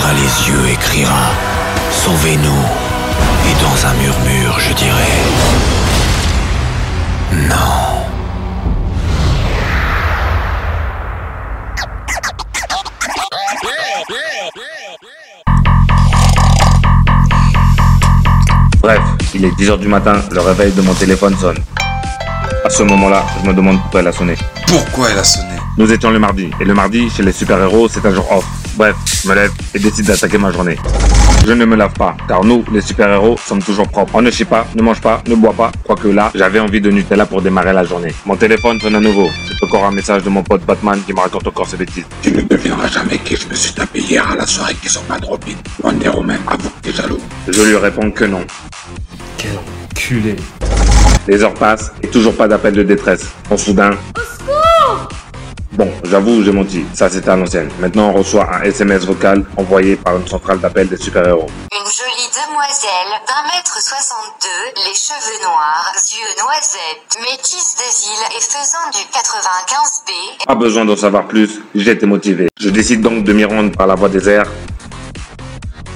Lèvera 0.08 0.12
les 0.14 0.48
yeux 0.48 0.72
et 0.72 0.76
criera 0.76 1.32
Sauvez-nous 1.90 2.64
Et 3.46 3.54
dans 3.62 3.86
un 3.86 3.94
murmure, 3.94 4.58
je 4.60 4.72
dirai 4.74 5.12
Non. 7.48 7.54
Bref, 18.80 19.00
il 19.34 19.44
est 19.44 19.50
10h 19.50 19.78
du 19.78 19.88
matin, 19.88 20.14
le 20.30 20.40
réveil 20.40 20.72
de 20.72 20.80
mon 20.82 20.94
téléphone 20.94 21.36
sonne. 21.36 21.58
À 22.64 22.70
ce 22.70 22.82
moment-là, 22.82 23.24
je 23.42 23.48
me 23.48 23.54
demande 23.54 23.80
pourquoi 23.80 24.00
elle 24.00 24.08
a 24.08 24.12
sonné. 24.12 24.34
Pourquoi 24.66 25.10
elle 25.10 25.18
a 25.18 25.24
sonné? 25.24 25.56
Nous 25.76 25.92
étions 25.92 26.10
le 26.10 26.18
mardi, 26.18 26.50
et 26.60 26.64
le 26.64 26.74
mardi, 26.74 27.08
chez 27.10 27.22
les 27.22 27.32
super-héros, 27.32 27.88
c'est 27.88 28.04
un 28.04 28.14
jour 28.14 28.26
off. 28.32 28.44
Bref, 28.76 28.96
je 29.22 29.28
me 29.28 29.34
lève 29.34 29.52
et 29.74 29.78
décide 29.78 30.06
d'attaquer 30.06 30.38
ma 30.38 30.52
journée. 30.52 30.76
Je 31.46 31.52
ne 31.52 31.64
me 31.64 31.76
lave 31.76 31.94
pas, 31.94 32.16
car 32.26 32.44
nous, 32.44 32.64
les 32.72 32.80
super-héros, 32.80 33.36
sommes 33.38 33.62
toujours 33.62 33.88
propres. 33.88 34.12
On 34.14 34.22
ne 34.22 34.30
chie 34.30 34.44
pas, 34.44 34.66
ne 34.74 34.82
mange 34.82 35.00
pas, 35.00 35.22
ne 35.26 35.34
boit 35.34 35.52
pas, 35.52 35.72
quoique 35.84 36.08
là, 36.08 36.30
j'avais 36.34 36.60
envie 36.60 36.80
de 36.80 36.90
Nutella 36.90 37.26
pour 37.26 37.40
démarrer 37.42 37.72
la 37.72 37.84
journée. 37.84 38.12
Mon 38.26 38.36
téléphone 38.36 38.80
sonne 38.80 38.96
à 38.96 39.00
nouveau. 39.00 39.28
C'est 39.46 39.64
encore 39.64 39.84
un 39.86 39.92
message 39.92 40.22
de 40.22 40.30
mon 40.30 40.42
pote 40.42 40.62
Batman 40.64 41.00
qui 41.06 41.12
me 41.12 41.20
raconte 41.20 41.46
encore 41.46 41.66
ses 41.66 41.76
bêtises. 41.76 42.04
Tu 42.22 42.32
ne 42.32 42.42
devineras 42.42 42.88
jamais 42.88 43.18
qui 43.18 43.36
je 43.36 43.48
me 43.48 43.54
suis 43.54 43.72
tapé 43.72 44.00
hier 44.00 44.28
à 44.30 44.36
la 44.36 44.46
soirée 44.46 44.74
qui 44.82 44.88
sont 44.88 45.02
pas 45.02 45.18
de 45.18 45.26
Robin. 45.26 45.54
Wonder 45.82 46.08
Woman, 46.10 46.38
avoue 46.46 46.70
que 46.70 46.88
t'es 46.88 46.92
jaloux. 46.92 47.20
Je 47.48 47.62
lui 47.62 47.76
réponds 47.76 48.10
que 48.10 48.24
non. 48.24 48.44
Quel 49.36 49.58
culé. 49.94 50.36
Les 51.26 51.42
heures 51.42 51.54
passent 51.54 51.92
et 52.02 52.08
toujours 52.08 52.34
pas 52.34 52.48
d'appel 52.48 52.74
de 52.74 52.82
détresse. 52.82 53.26
En 53.50 53.56
soudain. 53.56 53.90
Bon, 55.72 55.88
j'avoue, 56.04 56.42
j'ai 56.42 56.52
menti. 56.52 56.84
Ça, 56.94 57.08
c'était 57.10 57.28
à 57.28 57.36
l'ancienne. 57.36 57.68
Maintenant, 57.78 58.08
on 58.10 58.12
reçoit 58.14 58.48
un 58.54 58.62
SMS 58.62 59.04
vocal 59.04 59.44
envoyé 59.56 59.96
par 59.96 60.16
une 60.16 60.26
centrale 60.26 60.58
d'appel 60.58 60.88
des 60.88 60.96
super-héros. 60.96 61.46
Une 61.70 61.90
jolie 61.90 62.28
demoiselle 62.32 63.20
d'un 63.28 63.42
mètre 63.54 63.76
62, 63.80 64.48
les 64.76 64.94
cheveux 64.94 65.42
noirs, 65.42 65.92
yeux 65.94 66.42
noisettes, 66.42 67.18
métisse 67.20 67.76
des 67.76 68.06
îles 68.06 68.36
et 68.36 68.40
faisant 68.40 68.88
du 68.92 69.04
95B. 69.12 70.46
Pas 70.46 70.54
besoin 70.54 70.84
d'en 70.86 70.96
savoir 70.96 71.28
plus, 71.28 71.60
j'étais 71.74 72.06
motivé. 72.06 72.48
Je 72.58 72.70
décide 72.70 73.02
donc 73.02 73.24
de 73.24 73.32
m'y 73.34 73.44
rendre 73.44 73.70
par 73.76 73.86
la 73.86 73.94
voie 73.94 74.08
des 74.08 74.26
airs. 74.28 74.50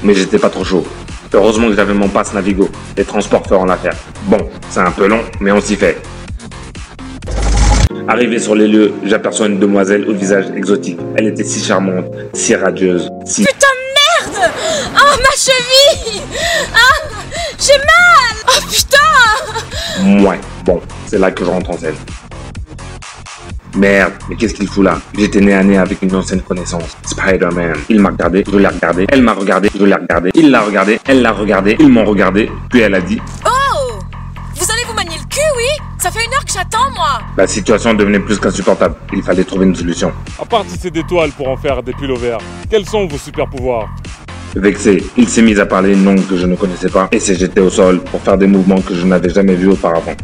Mais 0.02 0.14
j'étais 0.14 0.38
pas 0.38 0.50
trop 0.50 0.64
chaud. 0.64 0.86
Heureusement 1.32 1.68
que 1.68 1.74
j'avais 1.74 1.94
mon 1.94 2.08
passe 2.10 2.34
Navigo. 2.34 2.68
Les 2.96 3.04
transports 3.06 3.46
feront 3.46 3.64
l'affaire. 3.64 3.96
Bon, 4.24 4.50
c'est 4.68 4.80
un 4.80 4.90
peu 4.90 5.06
long, 5.06 5.24
mais 5.40 5.50
on 5.50 5.62
s'y 5.62 5.76
fait. 5.76 6.00
Arrivé 8.08 8.38
sur 8.38 8.54
les 8.54 8.66
lieux, 8.66 8.92
j'aperçois 9.04 9.46
une 9.46 9.58
demoiselle 9.58 10.08
au 10.08 10.12
visage 10.12 10.46
exotique. 10.56 10.98
Elle 11.16 11.28
était 11.28 11.44
si 11.44 11.62
charmante, 11.64 12.06
si 12.34 12.54
radieuse, 12.54 13.08
si... 13.24 13.44
Putain 13.44 13.66
de 13.68 14.36
merde! 14.40 14.50
Oh, 14.96 15.16
ma 15.18 15.36
cheville! 15.36 16.20
Ah 16.74 17.08
J'ai 17.58 17.78
mal! 17.78 18.44
Oh 18.48 18.60
putain! 18.68 20.28
Ouais, 20.28 20.40
bon, 20.64 20.80
c'est 21.06 21.18
là 21.18 21.30
que 21.30 21.44
je 21.44 21.50
rentre 21.50 21.70
en 21.70 21.78
scène. 21.78 21.94
Merde, 23.76 24.12
mais 24.28 24.36
qu'est-ce 24.36 24.54
qu'il 24.54 24.66
fout 24.68 24.84
là? 24.84 24.98
J'étais 25.16 25.40
nez 25.40 25.54
à 25.54 25.62
nez 25.62 25.78
avec 25.78 26.02
une 26.02 26.14
ancienne 26.14 26.42
connaissance, 26.42 26.96
Spider-Man. 27.06 27.74
Il 27.88 28.00
m'a 28.00 28.10
regardé, 28.10 28.44
je 28.50 28.58
l'ai 28.58 28.66
regardé, 28.66 29.06
elle 29.10 29.22
m'a 29.22 29.32
regardé, 29.32 29.70
je 29.78 29.84
l'ai 29.84 29.94
regardé, 29.94 30.30
il 30.34 30.50
l'a 30.50 30.60
regardé, 30.60 31.00
elle 31.06 31.22
l'a 31.22 31.32
regardé, 31.32 31.76
ils 31.78 31.88
m'ont 31.88 32.04
regardé, 32.04 32.50
puis 32.68 32.80
elle 32.80 32.94
a 32.94 33.00
dit 33.00 33.18
Oh 33.46 33.48
ça 36.02 36.10
fait 36.10 36.24
une 36.26 36.34
heure 36.34 36.44
que 36.44 36.52
j'attends, 36.52 36.90
moi 36.96 37.20
La 37.36 37.46
situation 37.46 37.94
devenait 37.94 38.18
plus 38.18 38.36
qu'insupportable. 38.36 38.96
Il 39.12 39.22
fallait 39.22 39.44
trouver 39.44 39.66
une 39.66 39.76
solution. 39.76 40.12
À 40.36 40.44
part 40.44 40.64
tisser 40.64 40.90
des 40.90 41.04
toiles 41.04 41.30
pour 41.30 41.46
en 41.46 41.56
faire 41.56 41.80
des 41.80 41.92
pulls 41.92 42.18
verts, 42.18 42.40
quels 42.68 42.88
sont 42.88 43.06
vos 43.06 43.18
super 43.18 43.48
pouvoirs? 43.48 43.88
Vexé, 44.56 45.06
il 45.16 45.28
s'est 45.28 45.42
mis 45.42 45.60
à 45.60 45.64
parler 45.64 45.92
une 45.92 46.04
langue 46.04 46.26
que 46.26 46.36
je 46.36 46.46
ne 46.46 46.56
connaissais 46.56 46.88
pas 46.88 47.06
et 47.12 47.20
s'est 47.20 47.36
jeté 47.36 47.60
au 47.60 47.70
sol 47.70 48.00
pour 48.00 48.20
faire 48.20 48.36
des 48.36 48.48
mouvements 48.48 48.80
que 48.80 48.96
je 48.96 49.06
n'avais 49.06 49.30
jamais 49.30 49.54
vus 49.54 49.68
auparavant. 49.68 50.16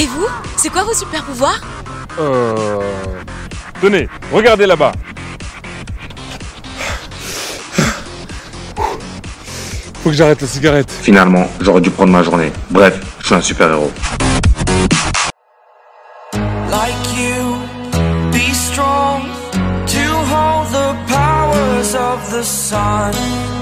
Et 0.00 0.06
vous? 0.06 0.26
C'est 0.56 0.68
quoi 0.68 0.82
vos 0.82 0.94
super 0.94 1.22
pouvoirs? 1.22 1.60
Euh... 2.18 2.80
Tenez, 3.80 4.08
regardez 4.32 4.66
là-bas. 4.66 4.90
Faut 10.02 10.10
que 10.10 10.16
j'arrête 10.16 10.40
la 10.42 10.48
cigarette. 10.48 10.90
Finalement, 10.90 11.48
j'aurais 11.60 11.80
dû 11.80 11.90
prendre 11.90 12.10
ma 12.10 12.24
journée. 12.24 12.50
Bref, 12.68 12.98
je 13.20 13.26
suis 13.26 13.34
un 13.36 13.40
super 13.40 13.70
héros. 13.70 13.92
sun. 22.44 23.53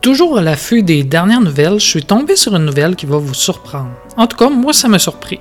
Toujours 0.00 0.38
à 0.38 0.42
l'affût 0.42 0.82
des 0.82 1.02
dernières 1.02 1.40
nouvelles, 1.40 1.80
je 1.80 1.86
suis 1.86 2.04
tombé 2.04 2.36
sur 2.36 2.54
une 2.54 2.64
nouvelle 2.64 2.94
qui 2.94 3.06
va 3.06 3.16
vous 3.16 3.34
surprendre. 3.34 3.90
En 4.16 4.26
tout 4.26 4.36
cas, 4.36 4.48
moi, 4.48 4.72
ça 4.72 4.88
m'a 4.88 4.98
surpris. 5.00 5.40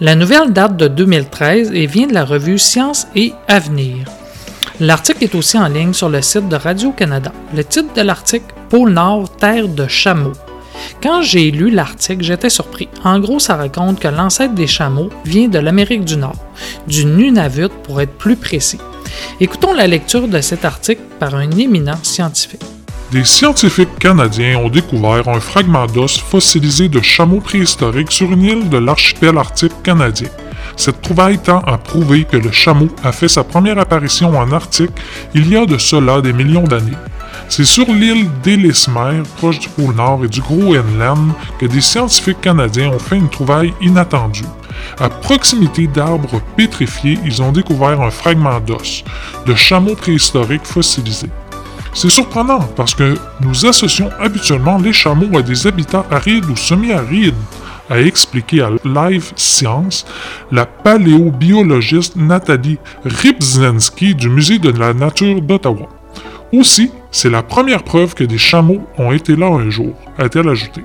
La 0.00 0.14
nouvelle 0.14 0.52
date 0.52 0.76
de 0.76 0.88
2013 0.88 1.72
et 1.74 1.86
vient 1.86 2.06
de 2.06 2.14
la 2.14 2.24
revue 2.24 2.58
Science 2.58 3.06
et 3.14 3.32
Avenir. 3.48 4.06
L'article 4.80 5.24
est 5.24 5.34
aussi 5.34 5.58
en 5.58 5.68
ligne 5.68 5.92
sur 5.92 6.08
le 6.08 6.22
site 6.22 6.48
de 6.48 6.56
Radio-Canada. 6.56 7.32
Le 7.54 7.64
titre 7.64 7.92
de 7.94 8.02
l'article 8.02 8.54
Pôle 8.70 8.90
Nord, 8.90 9.28
terre 9.36 9.68
de 9.68 9.86
chameaux. 9.88 10.34
Quand 11.02 11.22
j'ai 11.22 11.50
lu 11.50 11.70
l'article, 11.70 12.22
j'étais 12.22 12.48
surpris. 12.48 12.88
En 13.04 13.18
gros, 13.18 13.40
ça 13.40 13.56
raconte 13.56 13.98
que 13.98 14.08
l'ancêtre 14.08 14.54
des 14.54 14.66
chameaux 14.66 15.10
vient 15.24 15.48
de 15.48 15.58
l'Amérique 15.58 16.04
du 16.04 16.16
Nord, 16.16 16.36
du 16.86 17.04
Nunavut 17.04 17.68
pour 17.82 18.00
être 18.00 18.16
plus 18.16 18.36
précis. 18.36 18.78
Écoutons 19.40 19.72
la 19.72 19.86
lecture 19.86 20.28
de 20.28 20.40
cet 20.40 20.64
article 20.64 21.02
par 21.18 21.34
un 21.34 21.50
éminent 21.50 21.98
scientifique. 22.02 22.64
Des 23.10 23.24
scientifiques 23.24 23.98
canadiens 23.98 24.58
ont 24.58 24.68
découvert 24.68 25.28
un 25.28 25.40
fragment 25.40 25.86
d'os 25.86 26.18
fossilisé 26.18 26.88
de 26.88 27.00
chameaux 27.00 27.40
préhistoriques 27.40 28.12
sur 28.12 28.30
une 28.30 28.42
île 28.42 28.68
de 28.68 28.76
l'archipel 28.76 29.38
arctique 29.38 29.82
canadien. 29.82 30.28
Cette 30.76 31.00
trouvaille 31.00 31.38
tend 31.38 31.60
à 31.60 31.78
prouver 31.78 32.24
que 32.24 32.36
le 32.36 32.52
chameau 32.52 32.88
a 33.02 33.10
fait 33.12 33.28
sa 33.28 33.44
première 33.44 33.78
apparition 33.78 34.38
en 34.38 34.52
Arctique 34.52 34.90
il 35.34 35.48
y 35.48 35.56
a 35.56 35.66
de 35.66 35.78
cela 35.78 36.20
des 36.20 36.32
millions 36.32 36.64
d'années. 36.64 36.96
C'est 37.48 37.64
sur 37.64 37.86
l'île 37.86 38.28
d'Ellesmere, 38.42 39.22
proche 39.38 39.58
du 39.58 39.68
pôle 39.70 39.94
Nord 39.94 40.24
et 40.24 40.28
du 40.28 40.40
Groenland, 40.40 41.32
que 41.58 41.66
des 41.66 41.80
scientifiques 41.80 42.40
canadiens 42.40 42.90
ont 42.90 42.98
fait 42.98 43.16
une 43.16 43.30
trouvaille 43.30 43.72
inattendue. 43.80 44.44
À 45.00 45.08
proximité 45.08 45.86
d'arbres 45.86 46.40
pétrifiés, 46.56 47.18
ils 47.24 47.42
ont 47.42 47.52
découvert 47.52 48.00
un 48.00 48.10
fragment 48.10 48.60
d'os, 48.60 49.04
de 49.46 49.54
chameau 49.54 49.94
préhistorique 49.94 50.64
fossilisé. 50.64 51.28
C'est 51.94 52.10
surprenant 52.10 52.60
parce 52.76 52.94
que 52.94 53.16
nous 53.40 53.66
associons 53.66 54.10
habituellement 54.20 54.78
les 54.78 54.92
chameaux 54.92 55.36
à 55.36 55.42
des 55.42 55.66
habitats 55.66 56.06
arides 56.10 56.44
ou 56.46 56.56
semi-arides, 56.56 57.34
a 57.90 58.00
expliqué 58.00 58.60
à 58.60 58.70
Live 58.84 59.32
Science 59.36 60.04
la 60.52 60.66
paléobiologiste 60.66 62.16
Nathalie 62.16 62.78
Rybczynski 63.04 64.14
du 64.14 64.28
Musée 64.28 64.58
de 64.58 64.70
la 64.70 64.92
nature 64.92 65.40
d'Ottawa. 65.40 65.88
Aussi, 66.52 66.90
c'est 67.10 67.30
la 67.30 67.42
première 67.42 67.82
preuve 67.82 68.14
que 68.14 68.24
des 68.24 68.38
chameaux 68.38 68.86
ont 68.98 69.12
été 69.12 69.36
là 69.36 69.46
un 69.46 69.70
jour, 69.70 69.94
a-t-elle 70.18 70.48
ajouté. 70.48 70.82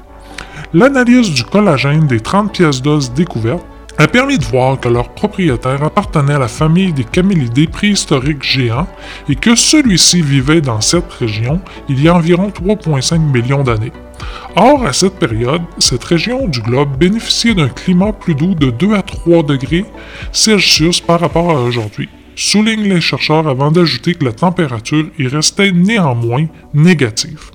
L'analyse 0.73 1.29
du 1.31 1.43
collagène 1.43 2.07
des 2.07 2.19
30 2.19 2.51
pièces 2.51 2.81
d'os 2.81 3.11
découvertes 3.13 3.65
a 3.97 4.07
permis 4.07 4.37
de 4.37 4.45
voir 4.45 4.79
que 4.79 4.89
leur 4.89 5.09
propriétaire 5.09 5.83
appartenait 5.83 6.33
à 6.33 6.39
la 6.39 6.47
famille 6.47 6.93
des 6.93 7.03
camélidés 7.03 7.67
préhistoriques 7.67 8.43
géants 8.43 8.87
et 9.29 9.35
que 9.35 9.55
celui-ci 9.55 10.21
vivait 10.21 10.61
dans 10.61 10.81
cette 10.81 11.11
région 11.11 11.61
il 11.89 12.01
y 12.01 12.07
a 12.07 12.15
environ 12.15 12.49
3,5 12.49 13.19
millions 13.19 13.63
d'années. 13.63 13.91
Or, 14.55 14.85
à 14.85 14.93
cette 14.93 15.19
période, 15.19 15.61
cette 15.79 16.03
région 16.03 16.47
du 16.47 16.61
globe 16.61 16.97
bénéficiait 16.97 17.55
d'un 17.55 17.69
climat 17.69 18.13
plus 18.13 18.35
doux 18.35 18.55
de 18.55 18.71
2 18.71 18.93
à 18.93 19.01
3 19.01 19.43
degrés 19.43 19.85
Celsius 20.31 20.99
par 21.01 21.19
rapport 21.19 21.51
à 21.51 21.61
aujourd'hui, 21.61 22.09
soulignent 22.35 22.89
les 22.89 23.01
chercheurs 23.01 23.47
avant 23.47 23.71
d'ajouter 23.71 24.15
que 24.15 24.25
la 24.25 24.31
température 24.31 25.05
y 25.19 25.27
restait 25.27 25.71
néanmoins 25.71 26.45
négative. 26.73 27.51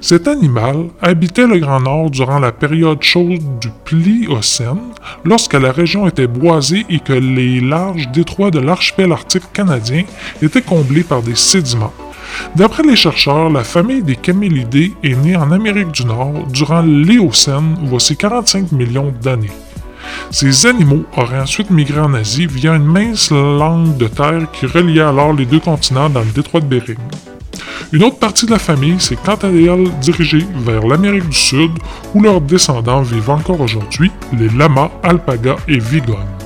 Cet 0.00 0.28
animal 0.28 0.88
habitait 1.02 1.46
le 1.46 1.58
Grand 1.58 1.80
Nord 1.80 2.10
durant 2.10 2.38
la 2.38 2.52
période 2.52 3.02
chaude 3.02 3.58
du 3.60 3.68
Pliocène, 3.84 4.92
lorsque 5.24 5.54
la 5.54 5.72
région 5.72 6.06
était 6.06 6.26
boisée 6.26 6.86
et 6.88 7.00
que 7.00 7.12
les 7.12 7.60
larges 7.60 8.08
détroits 8.08 8.50
de 8.50 8.60
l'archipel 8.60 9.12
arctique 9.12 9.52
canadien 9.52 10.04
étaient 10.42 10.62
comblés 10.62 11.02
par 11.02 11.22
des 11.22 11.34
sédiments. 11.34 11.92
D'après 12.54 12.82
les 12.82 12.96
chercheurs, 12.96 13.50
la 13.50 13.64
famille 13.64 14.02
des 14.02 14.16
camélidés 14.16 14.92
est 15.02 15.14
née 15.14 15.36
en 15.36 15.52
Amérique 15.52 15.92
du 15.92 16.04
Nord 16.04 16.46
durant 16.52 16.82
l'Éocène, 16.82 17.76
voici 17.84 18.16
45 18.16 18.72
millions 18.72 19.12
d'années. 19.22 19.50
Ces 20.30 20.66
animaux 20.66 21.04
auraient 21.16 21.40
ensuite 21.40 21.70
migré 21.70 22.00
en 22.00 22.14
Asie 22.14 22.46
via 22.46 22.74
une 22.74 22.84
mince 22.84 23.30
langue 23.30 23.96
de 23.96 24.06
terre 24.06 24.50
qui 24.52 24.66
reliait 24.66 25.00
alors 25.00 25.32
les 25.32 25.46
deux 25.46 25.60
continents 25.60 26.10
dans 26.10 26.20
le 26.20 26.30
détroit 26.30 26.60
de 26.60 26.66
Bering. 26.66 26.98
Une 27.92 28.02
autre 28.02 28.18
partie 28.18 28.46
de 28.46 28.50
la 28.50 28.58
famille 28.58 29.00
s'est 29.00 29.18
quant 29.24 29.36
à 29.36 29.48
elle 29.48 29.90
dirigée 30.00 30.44
vers 30.64 30.86
l'Amérique 30.86 31.28
du 31.28 31.36
Sud, 31.36 31.72
où 32.14 32.22
leurs 32.22 32.40
descendants 32.40 33.02
vivent 33.02 33.30
encore 33.30 33.60
aujourd'hui, 33.60 34.10
les 34.32 34.48
lamas, 34.48 34.90
alpagas 35.02 35.56
et 35.68 35.78
vigognes. 35.78 36.36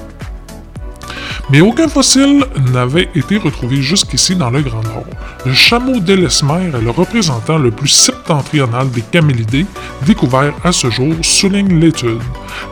Mais 1.51 1.61
aucun 1.61 1.89
fossile 1.89 2.45
n'avait 2.73 3.09
été 3.17 3.37
retrouvé 3.37 3.83
jusqu'ici 3.83 4.37
dans 4.37 4.51
le 4.51 4.63
Grand 4.63 4.85
Nord. 4.85 5.05
Le 5.45 5.53
chameau 5.53 5.99
d'Ellesmere 5.99 6.77
est 6.77 6.81
le 6.81 6.91
représentant 6.91 7.59
le 7.59 7.73
plus 7.73 7.89
septentrional 7.89 8.89
des 8.91 9.01
camélidés 9.01 9.67
découvert 10.07 10.55
à 10.63 10.71
ce 10.71 10.91
jour, 10.91 11.13
souligne 11.23 11.81
l'étude. 11.81 12.23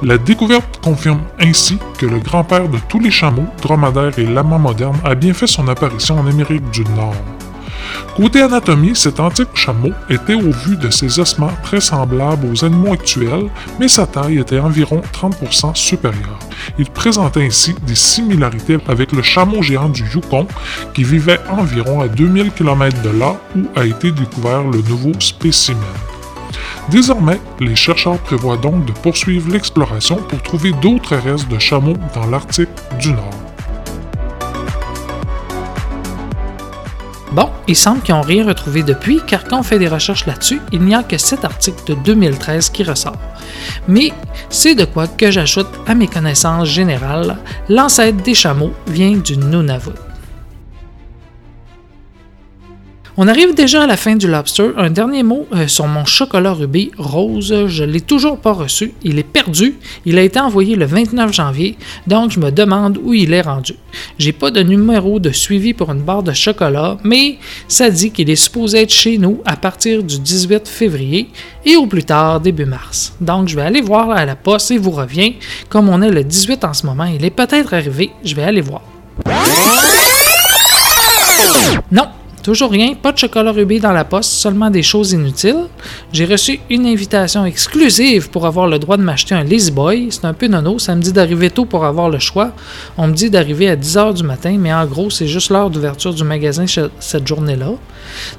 La 0.02 0.16
découverte 0.16 0.78
confirme 0.80 1.22
ainsi 1.40 1.78
que 1.98 2.06
le 2.06 2.20
grand-père 2.20 2.68
de 2.68 2.78
tous 2.88 3.00
les 3.00 3.10
chameaux, 3.10 3.48
dromadaires 3.60 4.16
et 4.16 4.26
lamas 4.26 4.58
modernes 4.58 5.00
a 5.04 5.16
bien 5.16 5.34
fait 5.34 5.48
son 5.48 5.66
apparition 5.66 6.20
en 6.20 6.26
Amérique 6.28 6.70
du 6.70 6.84
Nord. 6.84 7.16
Côté 8.16 8.42
anatomie, 8.42 8.96
cet 8.96 9.20
antique 9.20 9.54
chameau 9.54 9.92
était 10.10 10.34
au 10.34 10.50
vu 10.50 10.76
de 10.76 10.90
ses 10.90 11.20
ossements 11.20 11.52
très 11.62 11.80
semblable 11.80 12.46
aux 12.52 12.64
animaux 12.64 12.92
actuels, 12.92 13.48
mais 13.78 13.88
sa 13.88 14.06
taille 14.06 14.38
était 14.38 14.58
environ 14.58 15.02
30% 15.12 15.74
supérieure. 15.76 16.38
Il 16.78 16.90
présentait 16.90 17.46
ainsi 17.46 17.74
des 17.86 17.94
similarités 17.94 18.78
avec 18.88 19.12
le 19.12 19.22
chameau 19.22 19.62
géant 19.62 19.88
du 19.88 20.02
Yukon 20.02 20.46
qui 20.94 21.04
vivait 21.04 21.40
environ 21.48 22.00
à 22.00 22.08
2000 22.08 22.50
km 22.52 23.02
de 23.02 23.10
là 23.10 23.36
où 23.56 23.62
a 23.76 23.84
été 23.84 24.10
découvert 24.10 24.64
le 24.64 24.82
nouveau 24.82 25.12
spécimen. 25.20 25.82
Désormais, 26.90 27.40
les 27.60 27.76
chercheurs 27.76 28.18
prévoient 28.18 28.56
donc 28.56 28.84
de 28.86 28.92
poursuivre 28.92 29.50
l'exploration 29.52 30.16
pour 30.16 30.42
trouver 30.42 30.72
d'autres 30.72 31.16
restes 31.16 31.48
de 31.48 31.58
chameaux 31.58 31.96
dans 32.14 32.26
l'Arctique 32.26 32.68
du 32.98 33.12
Nord. 33.12 33.47
Bon, 37.32 37.50
il 37.66 37.76
semble 37.76 38.00
qu'ils 38.00 38.14
n'ont 38.14 38.22
rien 38.22 38.46
retrouvé 38.46 38.82
depuis, 38.82 39.20
car 39.26 39.44
quand 39.44 39.60
on 39.60 39.62
fait 39.62 39.78
des 39.78 39.88
recherches 39.88 40.24
là-dessus, 40.24 40.60
il 40.72 40.80
n'y 40.80 40.94
a 40.94 41.02
que 41.02 41.18
cet 41.18 41.44
article 41.44 41.82
de 41.86 41.94
2013 41.94 42.70
qui 42.70 42.84
ressort. 42.84 43.18
Mais 43.86 44.12
c'est 44.48 44.74
de 44.74 44.84
quoi 44.84 45.06
que 45.06 45.30
j'ajoute 45.30 45.68
à 45.86 45.94
mes 45.94 46.08
connaissances 46.08 46.68
générales, 46.68 47.36
l'ancêtre 47.68 48.22
des 48.22 48.34
chameaux 48.34 48.72
vient 48.86 49.16
du 49.16 49.36
Nunavut. 49.36 50.07
On 53.20 53.26
arrive 53.26 53.52
déjà 53.52 53.82
à 53.82 53.86
la 53.88 53.96
fin 53.96 54.14
du 54.14 54.28
lobster. 54.28 54.70
Un 54.76 54.90
dernier 54.90 55.24
mot 55.24 55.44
euh, 55.52 55.66
sur 55.66 55.88
mon 55.88 56.04
chocolat 56.04 56.52
rubis 56.52 56.92
rose. 56.98 57.66
Je 57.66 57.82
l'ai 57.82 58.00
toujours 58.00 58.38
pas 58.38 58.52
reçu. 58.52 58.94
Il 59.02 59.18
est 59.18 59.24
perdu. 59.24 59.74
Il 60.06 60.18
a 60.18 60.22
été 60.22 60.38
envoyé 60.38 60.76
le 60.76 60.86
29 60.86 61.32
janvier, 61.32 61.76
donc 62.06 62.30
je 62.30 62.38
me 62.38 62.52
demande 62.52 62.96
où 63.02 63.12
il 63.14 63.32
est 63.34 63.40
rendu. 63.40 63.74
J'ai 64.18 64.30
pas 64.30 64.52
de 64.52 64.62
numéro 64.62 65.18
de 65.18 65.32
suivi 65.32 65.74
pour 65.74 65.90
une 65.90 66.02
barre 66.02 66.22
de 66.22 66.32
chocolat, 66.32 66.96
mais 67.02 67.38
ça 67.66 67.90
dit 67.90 68.12
qu'il 68.12 68.30
est 68.30 68.36
supposé 68.36 68.82
être 68.82 68.92
chez 68.92 69.18
nous 69.18 69.42
à 69.44 69.56
partir 69.56 70.04
du 70.04 70.20
18 70.20 70.68
février 70.68 71.28
et 71.66 71.74
au 71.74 71.86
plus 71.86 72.04
tard 72.04 72.38
début 72.38 72.66
mars. 72.66 73.14
Donc 73.20 73.48
je 73.48 73.56
vais 73.56 73.62
aller 73.62 73.80
voir 73.80 74.10
à 74.10 74.24
la 74.26 74.36
poste 74.36 74.70
et 74.70 74.78
vous 74.78 74.92
reviens. 74.92 75.32
Comme 75.68 75.88
on 75.88 76.02
est 76.02 76.10
le 76.10 76.22
18 76.22 76.62
en 76.62 76.72
ce 76.72 76.86
moment, 76.86 77.06
il 77.06 77.24
est 77.24 77.30
peut-être 77.30 77.74
arrivé. 77.74 78.10
Je 78.24 78.36
vais 78.36 78.44
aller 78.44 78.60
voir. 78.60 78.82
Non, 81.90 82.06
Toujours 82.42 82.70
rien, 82.70 82.94
pas 82.94 83.12
de 83.12 83.18
chocolat 83.18 83.52
rubis 83.52 83.80
dans 83.80 83.92
la 83.92 84.04
poste, 84.04 84.30
seulement 84.30 84.70
des 84.70 84.82
choses 84.82 85.12
inutiles. 85.12 85.66
J'ai 86.12 86.24
reçu 86.24 86.60
une 86.70 86.86
invitation 86.86 87.44
exclusive 87.44 88.30
pour 88.30 88.46
avoir 88.46 88.66
le 88.66 88.78
droit 88.78 88.96
de 88.96 89.02
m'acheter 89.02 89.34
un 89.34 89.44
Lazy 89.44 89.70
Boy. 89.70 90.08
C'est 90.10 90.24
un 90.24 90.32
peu 90.32 90.46
nono, 90.46 90.78
ça 90.78 90.94
me 90.94 91.02
dit 91.02 91.12
d'arriver 91.12 91.50
tôt 91.50 91.64
pour 91.64 91.84
avoir 91.84 92.08
le 92.08 92.18
choix. 92.18 92.52
On 92.96 93.08
me 93.08 93.12
dit 93.12 93.28
d'arriver 93.28 93.68
à 93.68 93.76
10h 93.76 94.14
du 94.14 94.22
matin, 94.22 94.56
mais 94.58 94.72
en 94.72 94.86
gros, 94.86 95.10
c'est 95.10 95.26
juste 95.26 95.50
l'heure 95.50 95.68
d'ouverture 95.68 96.14
du 96.14 96.24
magasin 96.24 96.64
cette 97.00 97.26
journée-là. 97.26 97.72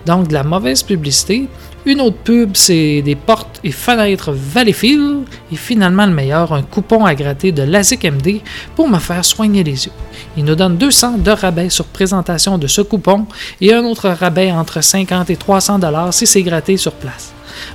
Donc, 0.05 0.27
de 0.27 0.33
la 0.33 0.43
mauvaise 0.43 0.81
publicité. 0.81 1.47
Une 1.85 2.01
autre 2.01 2.17
pub, 2.17 2.51
c'est 2.55 3.01
des 3.01 3.15
portes 3.15 3.59
et 3.63 3.71
fenêtres 3.71 4.31
Valleyfield. 4.33 5.23
Et 5.51 5.55
finalement, 5.55 6.05
le 6.05 6.13
meilleur, 6.13 6.53
un 6.53 6.61
coupon 6.61 7.05
à 7.05 7.15
gratter 7.15 7.51
de 7.51 7.63
LASIK 7.63 8.03
MD 8.05 8.41
pour 8.75 8.89
me 8.89 8.99
faire 8.99 9.23
soigner 9.23 9.63
les 9.63 9.85
yeux. 9.85 9.91
Il 10.35 10.43
nous 10.43 10.55
donne 10.55 10.77
200 10.77 11.19
de 11.19 11.31
rabais 11.31 11.69
sur 11.69 11.85
présentation 11.85 12.57
de 12.57 12.67
ce 12.67 12.81
coupon 12.81 13.25
et 13.61 13.73
un 13.73 13.83
autre 13.85 14.09
rabais 14.09 14.51
entre 14.51 14.81
50 14.81 15.29
et 15.29 15.37
300 15.37 15.79
dollars 15.79 16.13
si 16.13 16.27
c'est 16.27 16.43
gratté 16.43 16.75
sur 16.75 16.93
place. 16.93 17.31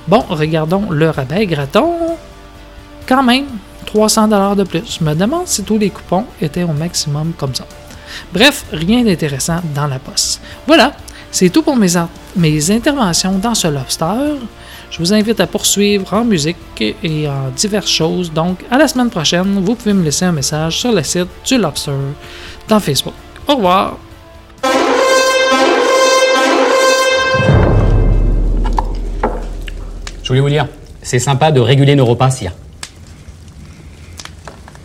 Bon, 0.07 0.23
regardons 0.29 0.89
le 0.91 1.09
rabais. 1.09 1.45
Grattons 1.47 2.17
quand 3.07 3.23
même 3.23 3.45
300 3.87 4.27
dollars 4.27 4.55
de 4.55 4.63
plus. 4.63 4.99
Je 4.99 5.03
me 5.03 5.15
demande 5.15 5.47
si 5.47 5.63
tous 5.63 5.77
les 5.77 5.89
coupons 5.89 6.25
étaient 6.41 6.63
au 6.63 6.73
maximum 6.73 7.33
comme 7.37 7.55
ça. 7.55 7.65
Bref, 8.33 8.65
rien 8.71 9.03
d'intéressant 9.03 9.61
dans 9.73 9.87
la 9.87 9.99
poste. 9.99 10.41
Voilà, 10.67 10.93
c'est 11.35 11.49
tout 11.49 11.63
pour 11.63 11.75
mes, 11.75 11.89
mes 12.37 12.71
interventions 12.71 13.37
dans 13.37 13.53
ce 13.53 13.67
lobster. 13.67 14.37
Je 14.89 14.99
vous 14.99 15.13
invite 15.13 15.37
à 15.41 15.47
poursuivre 15.47 16.13
en 16.13 16.23
musique 16.23 16.55
et 16.79 17.27
en 17.27 17.49
diverses 17.49 17.89
choses. 17.89 18.31
Donc, 18.31 18.59
à 18.71 18.77
la 18.77 18.87
semaine 18.87 19.09
prochaine, 19.09 19.61
vous 19.61 19.75
pouvez 19.75 19.91
me 19.91 20.01
laisser 20.01 20.23
un 20.23 20.31
message 20.31 20.79
sur 20.79 20.93
le 20.93 21.03
site 21.03 21.27
du 21.45 21.57
Lobster 21.57 21.91
dans 22.69 22.79
Facebook. 22.79 23.13
Au 23.49 23.55
revoir! 23.55 23.97
Je 30.23 30.29
voulais 30.29 30.39
vous 30.39 30.49
dire, 30.49 30.69
c'est 31.01 31.19
sympa 31.19 31.51
de 31.51 31.59
réguler 31.59 31.97
nos 31.97 32.05
repas, 32.05 32.31
Sia. 32.31 32.53